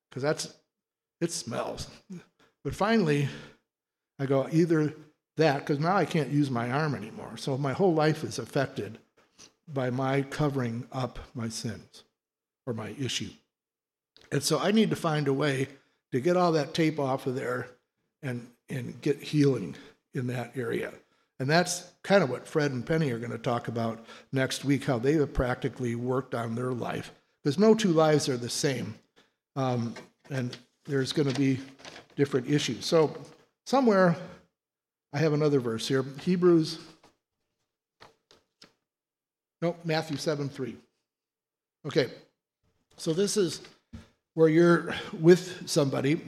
because 0.10 0.24
that's, 0.24 0.54
it 1.20 1.32
smells. 1.32 1.88
But 2.64 2.76
finally, 2.76 3.28
I 4.20 4.26
go, 4.26 4.48
either 4.52 4.94
that, 5.38 5.60
because 5.60 5.80
now 5.80 5.96
I 5.96 6.06
can't 6.06 6.30
use 6.30 6.50
my 6.50 6.72
arm 6.72 6.96
anymore. 6.96 7.38
So 7.38 7.58
my 7.58 7.74
whole 7.74 7.94
life 7.94 8.24
is 8.24 8.40
affected 8.40 9.00
by 9.72 9.90
my 9.90 10.22
covering 10.22 10.88
up 10.92 11.20
my 11.34 11.50
sins 11.50 12.04
or 12.66 12.74
my 12.74 12.96
issue. 13.00 13.30
And 14.32 14.44
so 14.44 14.60
I 14.60 14.72
need 14.72 14.90
to 14.90 14.96
find 14.96 15.28
a 15.28 15.34
way 15.34 15.68
to 16.12 16.20
get 16.20 16.38
all 16.38 16.52
that 16.54 16.74
tape 16.74 17.00
off 17.00 17.28
of 17.28 17.36
there 17.36 17.68
and, 18.22 18.48
and 18.70 19.00
get 19.02 19.22
healing 19.22 19.76
in 20.14 20.28
that 20.28 20.56
area. 20.56 20.94
And 21.40 21.50
that's 21.50 21.92
kind 22.04 22.24
of 22.24 22.30
what 22.30 22.48
Fred 22.48 22.72
and 22.72 22.86
Penny 22.86 23.12
are 23.12 23.20
going 23.20 23.32
to 23.32 23.38
talk 23.38 23.68
about 23.68 24.06
next 24.32 24.64
week, 24.64 24.86
how 24.86 25.00
they 25.00 25.14
have 25.14 25.34
practically 25.34 25.96
worked 25.96 26.36
on 26.36 26.56
their 26.56 26.72
life. 26.72 27.12
Because 27.44 27.60
no 27.60 27.74
two 27.74 27.92
lives 27.92 28.30
are 28.30 28.38
the 28.38 28.50
same. 28.50 28.96
Um, 29.56 29.96
and 30.30 30.56
there's 30.86 31.12
going 31.12 31.30
to 31.30 31.40
be 31.40 31.60
different 32.16 32.50
issues. 32.50 32.86
So, 32.86 33.16
somewhere, 33.66 34.16
I 35.12 35.20
have 35.20 35.34
another 35.34 35.60
verse 35.60 35.88
here 35.88 36.04
Hebrews, 36.22 36.80
no, 39.62 39.76
Matthew 39.86 40.18
7 40.18 40.50
3. 40.50 40.76
Okay, 41.86 42.10
so 42.98 43.14
this 43.14 43.38
is 43.38 43.62
where 44.34 44.50
you're 44.50 44.96
with 45.20 45.70
somebody 45.70 46.22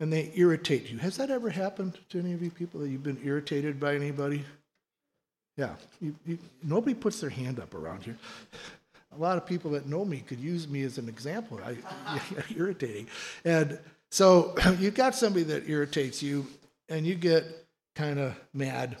and 0.00 0.12
they 0.12 0.32
irritate 0.34 0.90
you. 0.90 0.98
Has 0.98 1.16
that 1.18 1.30
ever 1.30 1.48
happened 1.48 1.96
to 2.08 2.18
any 2.18 2.32
of 2.32 2.42
you 2.42 2.50
people 2.50 2.80
that 2.80 2.88
you've 2.88 3.04
been 3.04 3.20
irritated 3.22 3.78
by 3.78 3.94
anybody? 3.94 4.44
Yeah, 5.56 5.74
you, 6.00 6.16
you, 6.26 6.38
nobody 6.64 6.94
puts 6.94 7.20
their 7.20 7.30
hand 7.30 7.60
up 7.60 7.74
around 7.74 8.02
here. 8.02 8.16
A 9.14 9.18
lot 9.20 9.36
of 9.36 9.46
people 9.46 9.70
that 9.72 9.86
know 9.86 10.04
me 10.04 10.24
could 10.26 10.40
use 10.40 10.66
me 10.66 10.82
as 10.82 10.98
an 10.98 11.08
example. 11.08 11.60
I, 11.64 12.20
irritating. 12.56 13.06
And 13.44 13.78
so 14.12 14.54
you've 14.78 14.94
got 14.94 15.14
somebody 15.14 15.44
that 15.46 15.68
irritates 15.68 16.22
you, 16.22 16.46
and 16.90 17.06
you 17.06 17.14
get 17.14 17.44
kind 17.96 18.18
of 18.18 18.38
mad, 18.52 18.98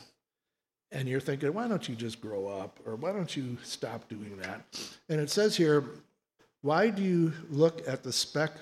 and 0.90 1.06
you're 1.06 1.20
thinking, 1.20 1.52
why 1.52 1.68
don't 1.68 1.86
you 1.86 1.94
just 1.94 2.18
grow 2.18 2.46
up? 2.46 2.80
Or 2.86 2.96
why 2.96 3.12
don't 3.12 3.36
you 3.36 3.58
stop 3.62 4.08
doing 4.08 4.38
that? 4.38 4.64
And 5.10 5.20
it 5.20 5.28
says 5.28 5.54
here, 5.54 5.84
why 6.62 6.88
do 6.88 7.02
you 7.02 7.34
look 7.50 7.86
at 7.86 8.02
the 8.02 8.12
speck 8.12 8.52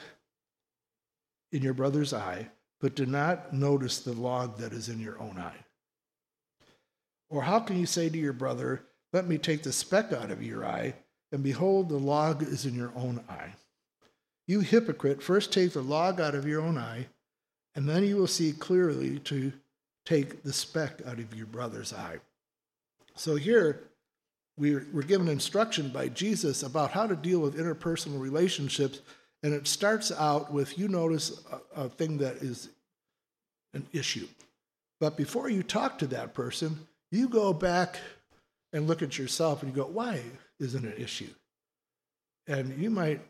in 1.52 1.62
your 1.62 1.74
brother's 1.74 2.12
eye, 2.12 2.48
but 2.80 2.96
do 2.96 3.06
not 3.06 3.52
notice 3.52 4.00
the 4.00 4.12
log 4.12 4.58
that 4.58 4.72
is 4.72 4.88
in 4.88 4.98
your 4.98 5.20
own 5.20 5.38
eye? 5.38 5.64
Or 7.28 7.42
how 7.42 7.60
can 7.60 7.78
you 7.78 7.86
say 7.86 8.08
to 8.08 8.18
your 8.18 8.32
brother, 8.32 8.82
Let 9.12 9.28
me 9.28 9.38
take 9.38 9.62
the 9.62 9.72
speck 9.72 10.12
out 10.12 10.32
of 10.32 10.42
your 10.42 10.66
eye, 10.66 10.94
and 11.30 11.44
behold, 11.44 11.88
the 11.88 11.98
log 11.98 12.42
is 12.42 12.66
in 12.66 12.74
your 12.74 12.92
own 12.96 13.20
eye? 13.28 13.54
You 14.50 14.58
hypocrite, 14.58 15.22
first 15.22 15.52
take 15.52 15.74
the 15.74 15.80
log 15.80 16.20
out 16.20 16.34
of 16.34 16.44
your 16.44 16.60
own 16.60 16.76
eye, 16.76 17.06
and 17.76 17.88
then 17.88 18.02
you 18.02 18.16
will 18.16 18.26
see 18.26 18.50
clearly 18.50 19.20
to 19.20 19.52
take 20.04 20.42
the 20.42 20.52
speck 20.52 21.00
out 21.06 21.20
of 21.20 21.32
your 21.36 21.46
brother's 21.46 21.92
eye. 21.92 22.18
So 23.14 23.36
here, 23.36 23.84
we're, 24.58 24.88
we're 24.92 25.02
given 25.02 25.28
instruction 25.28 25.90
by 25.90 26.08
Jesus 26.08 26.64
about 26.64 26.90
how 26.90 27.06
to 27.06 27.14
deal 27.14 27.38
with 27.38 27.58
interpersonal 27.58 28.18
relationships, 28.18 29.02
and 29.44 29.54
it 29.54 29.68
starts 29.68 30.10
out 30.10 30.52
with 30.52 30.76
you 30.76 30.88
notice 30.88 31.44
a, 31.76 31.82
a 31.82 31.88
thing 31.88 32.18
that 32.18 32.38
is 32.38 32.70
an 33.72 33.86
issue. 33.92 34.26
But 34.98 35.16
before 35.16 35.48
you 35.48 35.62
talk 35.62 35.96
to 36.00 36.08
that 36.08 36.34
person, 36.34 36.88
you 37.12 37.28
go 37.28 37.52
back 37.52 38.00
and 38.72 38.88
look 38.88 39.00
at 39.00 39.16
yourself 39.16 39.62
and 39.62 39.70
you 39.70 39.80
go, 39.84 39.88
why 39.88 40.20
isn't 40.58 40.84
it 40.84 40.96
an 40.96 41.04
issue? 41.04 41.30
And 42.48 42.76
you 42.82 42.90
might 42.90 43.20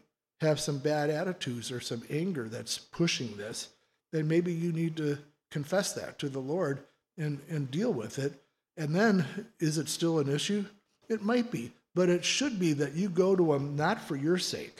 have 0.41 0.59
some 0.59 0.79
bad 0.79 1.11
attitudes 1.11 1.71
or 1.71 1.81
some 1.81 2.03
anger 2.11 2.49
that's 2.49 2.79
pushing 2.79 3.37
this, 3.37 3.69
then 4.13 4.27
maybe 4.27 4.53
you 4.53 4.73
need 4.73 4.97
to 4.97 5.19
confess 5.51 5.93
that 5.93 6.19
to 6.19 6.29
the 6.29 6.39
Lord 6.39 6.81
and, 7.19 7.41
and 7.49 7.71
deal 7.71 7.93
with 7.93 8.19
it. 8.19 8.35
And 8.77 8.95
then, 8.95 9.27
is 9.59 9.77
it 9.79 9.89
still 9.89 10.19
an 10.19 10.29
issue? 10.29 10.65
It 11.09 11.23
might 11.23 11.51
be, 11.51 11.73
but 11.95 12.09
it 12.09 12.25
should 12.25 12.59
be 12.59 12.73
that 12.75 12.95
you 12.95 13.09
go 13.09 13.37
to 13.37 13.53
them 13.53 13.77
not 13.77 14.01
for 14.01 14.17
your 14.17 14.39
sake, 14.39 14.79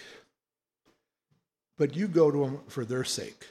but 1.77 1.95
you 1.95 2.09
go 2.09 2.31
to 2.31 2.39
them 2.39 2.61
for 2.69 2.85
their 2.85 3.05
sake. 3.05 3.47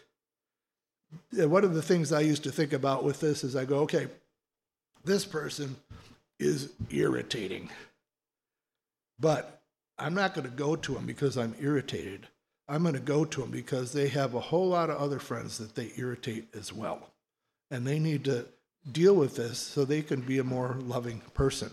And 1.37 1.51
one 1.51 1.63
of 1.63 1.73
the 1.73 1.81
things 1.81 2.11
I 2.11 2.21
used 2.21 2.43
to 2.43 2.51
think 2.51 2.73
about 2.73 3.03
with 3.03 3.19
this 3.19 3.43
is 3.43 3.55
I 3.55 3.65
go, 3.65 3.79
okay, 3.79 4.07
this 5.03 5.25
person 5.25 5.75
is 6.39 6.71
irritating, 6.89 7.69
but 9.19 9.61
I'm 9.99 10.13
not 10.13 10.33
going 10.33 10.49
to 10.49 10.55
go 10.55 10.75
to 10.75 10.93
them 10.93 11.05
because 11.05 11.37
I'm 11.37 11.55
irritated. 11.59 12.27
I'm 12.67 12.83
going 12.83 12.95
to 12.95 13.01
go 13.01 13.25
to 13.25 13.41
them 13.41 13.51
because 13.51 13.93
they 13.93 14.07
have 14.09 14.33
a 14.33 14.39
whole 14.39 14.69
lot 14.69 14.89
of 14.89 14.97
other 14.97 15.19
friends 15.19 15.57
that 15.57 15.75
they 15.75 15.91
irritate 15.97 16.47
as 16.55 16.71
well. 16.71 17.11
And 17.71 17.85
they 17.85 17.99
need 17.99 18.25
to 18.25 18.45
deal 18.91 19.15
with 19.15 19.35
this 19.35 19.57
so 19.57 19.85
they 19.85 20.01
can 20.01 20.21
be 20.21 20.39
a 20.39 20.43
more 20.43 20.77
loving 20.79 21.21
person. 21.33 21.71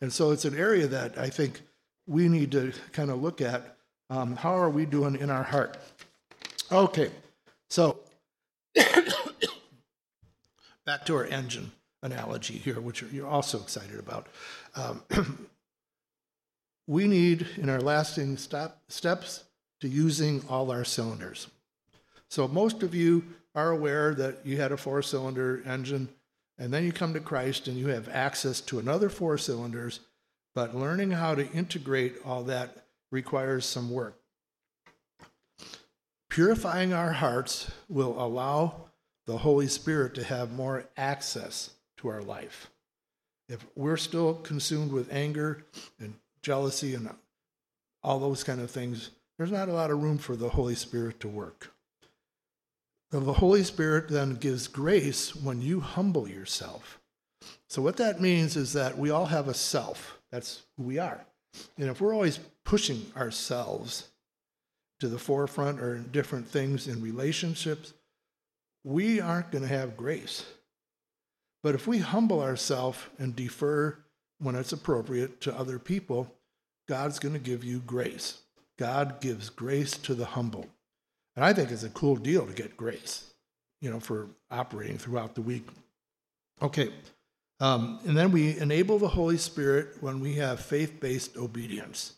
And 0.00 0.12
so 0.12 0.30
it's 0.30 0.44
an 0.44 0.58
area 0.58 0.86
that 0.86 1.16
I 1.18 1.28
think 1.28 1.60
we 2.06 2.28
need 2.28 2.52
to 2.52 2.72
kind 2.92 3.10
of 3.10 3.22
look 3.22 3.40
at. 3.40 3.76
Um, 4.08 4.36
how 4.36 4.58
are 4.58 4.70
we 4.70 4.86
doing 4.86 5.16
in 5.16 5.30
our 5.30 5.44
heart? 5.44 5.78
Okay, 6.72 7.10
so 7.68 8.00
back 10.84 11.04
to 11.06 11.16
our 11.16 11.26
engine 11.26 11.72
analogy 12.02 12.54
here, 12.54 12.80
which 12.80 13.02
you're 13.02 13.28
also 13.28 13.60
excited 13.60 13.98
about. 13.98 14.26
Um, 14.74 15.02
we 16.90 17.06
need, 17.06 17.46
in 17.56 17.68
our 17.70 17.80
lasting 17.80 18.36
step, 18.36 18.80
steps, 18.88 19.44
to 19.80 19.86
using 19.86 20.42
all 20.48 20.72
our 20.72 20.84
cylinders. 20.84 21.46
So 22.28 22.48
most 22.48 22.82
of 22.82 22.96
you 22.96 23.22
are 23.54 23.70
aware 23.70 24.12
that 24.14 24.44
you 24.44 24.56
had 24.56 24.72
a 24.72 24.76
four-cylinder 24.76 25.62
engine 25.64 26.08
And 26.60 26.72
then 26.72 26.84
you 26.84 26.92
come 26.92 27.14
to 27.14 27.20
Christ 27.20 27.68
and 27.68 27.78
you 27.78 27.88
have 27.88 28.10
access 28.10 28.60
to 28.60 28.78
another 28.78 29.08
four 29.08 29.38
cylinders, 29.38 30.00
but 30.54 30.76
learning 30.76 31.10
how 31.10 31.34
to 31.34 31.50
integrate 31.52 32.16
all 32.22 32.42
that 32.44 32.84
requires 33.10 33.64
some 33.64 33.90
work. 33.90 34.20
Purifying 36.28 36.92
our 36.92 37.12
hearts 37.12 37.70
will 37.88 38.22
allow 38.22 38.90
the 39.24 39.38
Holy 39.38 39.68
Spirit 39.68 40.14
to 40.14 40.22
have 40.22 40.52
more 40.52 40.84
access 40.98 41.70
to 41.96 42.08
our 42.08 42.22
life. 42.22 42.70
If 43.48 43.64
we're 43.74 43.96
still 43.96 44.34
consumed 44.34 44.92
with 44.92 45.12
anger 45.12 45.64
and 45.98 46.14
jealousy 46.42 46.94
and 46.94 47.10
all 48.02 48.18
those 48.18 48.44
kind 48.44 48.60
of 48.60 48.70
things, 48.70 49.10
there's 49.38 49.52
not 49.52 49.68
a 49.68 49.72
lot 49.72 49.90
of 49.90 50.02
room 50.02 50.18
for 50.18 50.36
the 50.36 50.50
Holy 50.50 50.74
Spirit 50.74 51.20
to 51.20 51.28
work. 51.28 51.72
The 53.10 53.32
Holy 53.32 53.64
Spirit 53.64 54.08
then 54.08 54.34
gives 54.36 54.68
grace 54.68 55.34
when 55.34 55.60
you 55.60 55.80
humble 55.80 56.28
yourself. 56.28 57.00
So, 57.68 57.82
what 57.82 57.96
that 57.96 58.20
means 58.20 58.56
is 58.56 58.72
that 58.74 58.96
we 58.96 59.10
all 59.10 59.26
have 59.26 59.48
a 59.48 59.54
self. 59.54 60.18
That's 60.30 60.62
who 60.76 60.84
we 60.84 60.98
are. 60.98 61.24
And 61.76 61.88
if 61.88 62.00
we're 62.00 62.14
always 62.14 62.38
pushing 62.64 63.04
ourselves 63.16 64.10
to 65.00 65.08
the 65.08 65.18
forefront 65.18 65.80
or 65.80 65.96
in 65.96 66.10
different 66.12 66.46
things 66.46 66.86
in 66.86 67.02
relationships, 67.02 67.94
we 68.84 69.20
aren't 69.20 69.50
going 69.50 69.62
to 69.62 69.68
have 69.68 69.96
grace. 69.96 70.44
But 71.62 71.74
if 71.74 71.86
we 71.86 71.98
humble 71.98 72.40
ourselves 72.40 72.98
and 73.18 73.34
defer 73.34 73.98
when 74.40 74.54
it's 74.54 74.72
appropriate 74.72 75.40
to 75.42 75.56
other 75.56 75.78
people, 75.78 76.34
God's 76.88 77.18
going 77.18 77.34
to 77.34 77.40
give 77.40 77.62
you 77.62 77.78
grace. 77.80 78.38
God 78.78 79.20
gives 79.20 79.50
grace 79.50 79.96
to 79.98 80.14
the 80.14 80.24
humble. 80.24 80.66
And 81.36 81.44
I 81.44 81.52
think 81.52 81.70
it's 81.70 81.84
a 81.84 81.90
cool 81.90 82.16
deal 82.16 82.46
to 82.46 82.52
get 82.52 82.76
grace, 82.76 83.30
you 83.80 83.90
know, 83.90 84.00
for 84.00 84.28
operating 84.50 84.98
throughout 84.98 85.34
the 85.34 85.42
week. 85.42 85.66
Okay. 86.60 86.90
Um, 87.60 88.00
and 88.06 88.16
then 88.16 88.32
we 88.32 88.58
enable 88.58 88.98
the 88.98 89.08
Holy 89.08 89.36
Spirit 89.36 89.88
when 90.00 90.20
we 90.20 90.34
have 90.34 90.60
faith 90.60 90.98
based 90.98 91.36
obedience. 91.36 92.14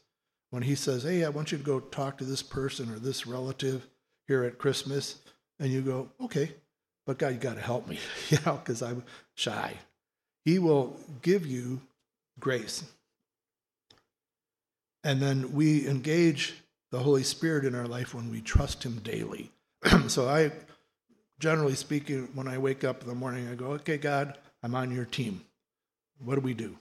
When 0.50 0.62
He 0.62 0.74
says, 0.74 1.02
Hey, 1.02 1.24
I 1.24 1.30
want 1.30 1.50
you 1.50 1.58
to 1.58 1.64
go 1.64 1.80
talk 1.80 2.18
to 2.18 2.24
this 2.24 2.42
person 2.42 2.90
or 2.90 2.98
this 2.98 3.26
relative 3.26 3.86
here 4.28 4.44
at 4.44 4.58
Christmas, 4.58 5.18
and 5.58 5.70
you 5.70 5.82
go, 5.82 6.08
Okay, 6.20 6.52
but 7.06 7.18
God, 7.18 7.32
you 7.32 7.38
got 7.38 7.56
to 7.56 7.60
help 7.60 7.88
me, 7.88 7.98
you 8.28 8.38
know, 8.46 8.60
because 8.64 8.82
I'm 8.82 9.02
shy. 9.34 9.74
He 10.44 10.58
will 10.58 10.96
give 11.22 11.46
you 11.46 11.80
grace. 12.40 12.84
And 15.04 15.20
then 15.20 15.52
we 15.52 15.88
engage 15.88 16.54
the 16.90 17.00
Holy 17.00 17.22
Spirit 17.22 17.64
in 17.64 17.74
our 17.74 17.88
life 17.88 18.14
when 18.14 18.30
we 18.30 18.40
trust 18.40 18.84
Him 18.84 19.00
daily. 19.00 19.50
so 20.08 20.28
I, 20.28 20.52
generally 21.40 21.74
speaking, 21.74 22.28
when 22.34 22.46
I 22.46 22.58
wake 22.58 22.84
up 22.84 23.02
in 23.02 23.08
the 23.08 23.14
morning, 23.14 23.48
I 23.48 23.54
go, 23.54 23.72
okay, 23.72 23.96
God, 23.96 24.38
I'm 24.62 24.74
on 24.74 24.92
your 24.92 25.06
team. 25.06 25.42
What 26.24 26.36
do 26.36 26.40
we 26.40 26.54
do? 26.54 26.76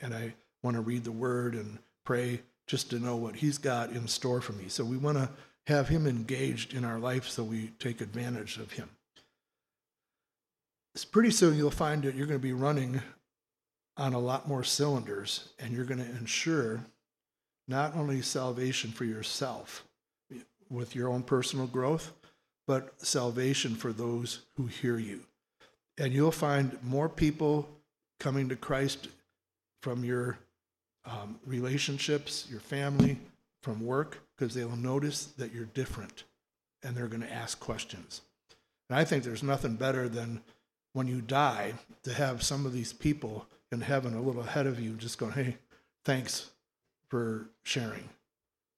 And 0.00 0.14
I 0.14 0.34
want 0.62 0.76
to 0.76 0.80
read 0.80 1.04
the 1.04 1.12
Word 1.12 1.54
and 1.54 1.78
pray 2.04 2.40
just 2.66 2.90
to 2.90 2.98
know 2.98 3.16
what 3.16 3.36
He's 3.36 3.58
got 3.58 3.90
in 3.90 4.08
store 4.08 4.40
for 4.40 4.52
me. 4.52 4.64
So 4.68 4.84
we 4.84 4.96
want 4.96 5.18
to 5.18 5.28
have 5.66 5.88
Him 5.88 6.06
engaged 6.06 6.74
in 6.74 6.84
our 6.84 6.98
life 6.98 7.28
so 7.28 7.44
we 7.44 7.68
take 7.78 8.00
advantage 8.00 8.56
of 8.56 8.72
Him. 8.72 8.88
It's 10.94 11.04
pretty 11.04 11.30
soon 11.30 11.56
you'll 11.56 11.70
find 11.70 12.02
that 12.02 12.16
you're 12.16 12.26
going 12.26 12.40
to 12.40 12.42
be 12.42 12.52
running 12.52 13.00
on 14.00 14.14
a 14.14 14.18
lot 14.18 14.48
more 14.48 14.64
cylinders 14.64 15.50
and 15.58 15.74
you're 15.74 15.84
going 15.84 16.02
to 16.02 16.16
ensure 16.16 16.80
not 17.68 17.94
only 17.94 18.22
salvation 18.22 18.90
for 18.90 19.04
yourself 19.04 19.84
with 20.70 20.96
your 20.96 21.10
own 21.10 21.22
personal 21.22 21.66
growth, 21.66 22.14
but 22.66 22.94
salvation 22.96 23.74
for 23.74 23.92
those 23.92 24.40
who 24.56 24.66
hear 24.66 24.98
you. 24.98 25.20
And 25.98 26.14
you'll 26.14 26.32
find 26.32 26.78
more 26.82 27.10
people 27.10 27.68
coming 28.18 28.48
to 28.48 28.56
Christ 28.56 29.08
from 29.82 30.02
your 30.02 30.38
um, 31.04 31.38
relationships, 31.44 32.46
your 32.50 32.60
family, 32.60 33.18
from 33.62 33.84
work, 33.84 34.18
because 34.34 34.54
they 34.54 34.64
will 34.64 34.76
notice 34.76 35.26
that 35.36 35.52
you're 35.52 35.66
different 35.66 36.24
and 36.82 36.96
they're 36.96 37.06
going 37.06 37.20
to 37.20 37.32
ask 37.32 37.60
questions. 37.60 38.22
And 38.88 38.98
I 38.98 39.04
think 39.04 39.24
there's 39.24 39.42
nothing 39.42 39.74
better 39.74 40.08
than 40.08 40.40
when 40.94 41.06
you 41.06 41.20
die 41.20 41.74
to 42.04 42.14
have 42.14 42.42
some 42.42 42.64
of 42.64 42.72
these 42.72 42.94
people 42.94 43.46
in 43.72 43.80
heaven 43.80 44.14
a 44.14 44.20
little 44.20 44.42
ahead 44.42 44.66
of 44.66 44.80
you 44.80 44.94
just 44.94 45.18
going, 45.18 45.32
hey, 45.32 45.56
thanks 46.04 46.50
for 47.08 47.48
sharing. 47.62 48.08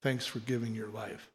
Thanks 0.03 0.27
for 0.27 0.41
giving 0.41 0.75
your 0.75 0.89
life. 0.89 1.31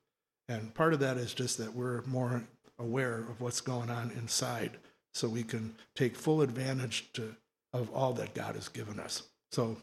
And 0.49 0.73
part 0.73 0.93
of 0.93 0.99
that 0.99 1.17
is 1.17 1.33
just 1.33 1.57
that 1.57 1.73
we're 1.73 2.01
more 2.03 2.43
aware 2.79 3.19
of 3.19 3.41
what's 3.41 3.61
going 3.61 3.89
on 3.89 4.11
inside 4.11 4.77
so 5.13 5.27
we 5.27 5.43
can 5.43 5.75
take 5.95 6.15
full 6.15 6.41
advantage 6.41 7.11
to, 7.13 7.35
of 7.73 7.91
all 7.93 8.13
that 8.13 8.33
God 8.33 8.55
has 8.55 8.69
given 8.69 8.99
us. 8.99 9.23
So 9.51 9.77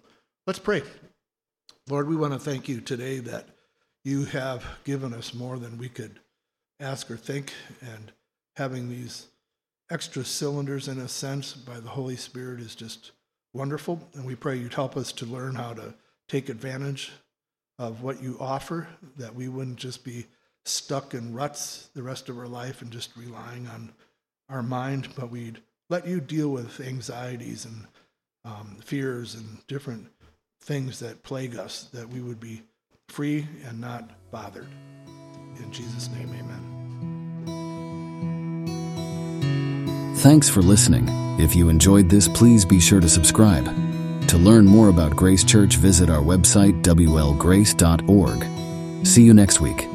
let's 0.46 0.58
pray. 0.58 0.82
Lord, 1.88 2.08
we 2.08 2.16
want 2.16 2.32
to 2.32 2.38
thank 2.38 2.68
you 2.68 2.80
today 2.80 3.18
that 3.20 3.48
you 4.04 4.24
have 4.26 4.64
given 4.84 5.12
us 5.12 5.34
more 5.34 5.58
than 5.58 5.78
we 5.78 5.88
could 5.88 6.20
ask 6.80 7.10
or 7.10 7.16
think, 7.16 7.52
and 7.80 8.12
having 8.56 8.88
these 8.88 9.26
extra 9.90 10.24
cylinders 10.24 10.88
in 10.88 10.98
a 10.98 11.08
sense 11.08 11.54
by 11.54 11.80
the 11.80 11.90
Holy 11.90 12.16
Spirit 12.16 12.60
is 12.60 12.74
just 12.74 13.12
wonderful. 13.54 14.06
And 14.14 14.26
we 14.26 14.34
pray 14.34 14.56
you'd 14.56 14.74
help 14.74 14.96
us 14.96 15.12
to 15.12 15.24
learn 15.24 15.54
how 15.54 15.72
to 15.72 15.94
take 16.28 16.48
advantage 16.48 17.12
of 17.78 18.02
what 18.02 18.22
you 18.22 18.36
offer, 18.38 18.88
that 19.16 19.34
we 19.34 19.48
wouldn't 19.48 19.78
just 19.78 20.04
be 20.04 20.26
stuck 20.64 21.14
in 21.14 21.34
ruts 21.34 21.88
the 21.94 22.02
rest 22.02 22.28
of 22.28 22.38
our 22.38 22.48
life 22.48 22.82
and 22.82 22.90
just 22.90 23.16
relying 23.16 23.66
on 23.68 23.92
our 24.48 24.62
mind, 24.62 25.08
but 25.16 25.30
we'd 25.30 25.60
let 25.90 26.06
you 26.06 26.20
deal 26.20 26.48
with 26.48 26.80
anxieties 26.80 27.64
and 27.64 27.86
um, 28.44 28.76
fears 28.82 29.34
and 29.34 29.66
different 29.66 30.06
things 30.60 30.98
that 31.00 31.22
plague 31.22 31.56
us, 31.56 31.84
that 31.92 32.08
we 32.08 32.20
would 32.20 32.40
be 32.40 32.62
free 33.08 33.46
and 33.66 33.80
not 33.80 34.10
bothered. 34.30 34.68
In 35.58 35.70
Jesus' 35.70 36.08
name, 36.08 36.28
amen. 36.28 36.73
Thanks 40.24 40.48
for 40.48 40.62
listening. 40.62 41.06
If 41.38 41.54
you 41.54 41.68
enjoyed 41.68 42.08
this, 42.08 42.28
please 42.28 42.64
be 42.64 42.80
sure 42.80 42.98
to 42.98 43.10
subscribe. 43.10 43.66
To 44.28 44.38
learn 44.38 44.64
more 44.64 44.88
about 44.88 45.14
Grace 45.14 45.44
Church, 45.44 45.76
visit 45.76 46.08
our 46.08 46.22
website, 46.22 46.80
wlgrace.org. 46.80 47.46
See 49.06 49.22
you 49.22 49.34
next 49.34 49.60
week. 49.60 49.86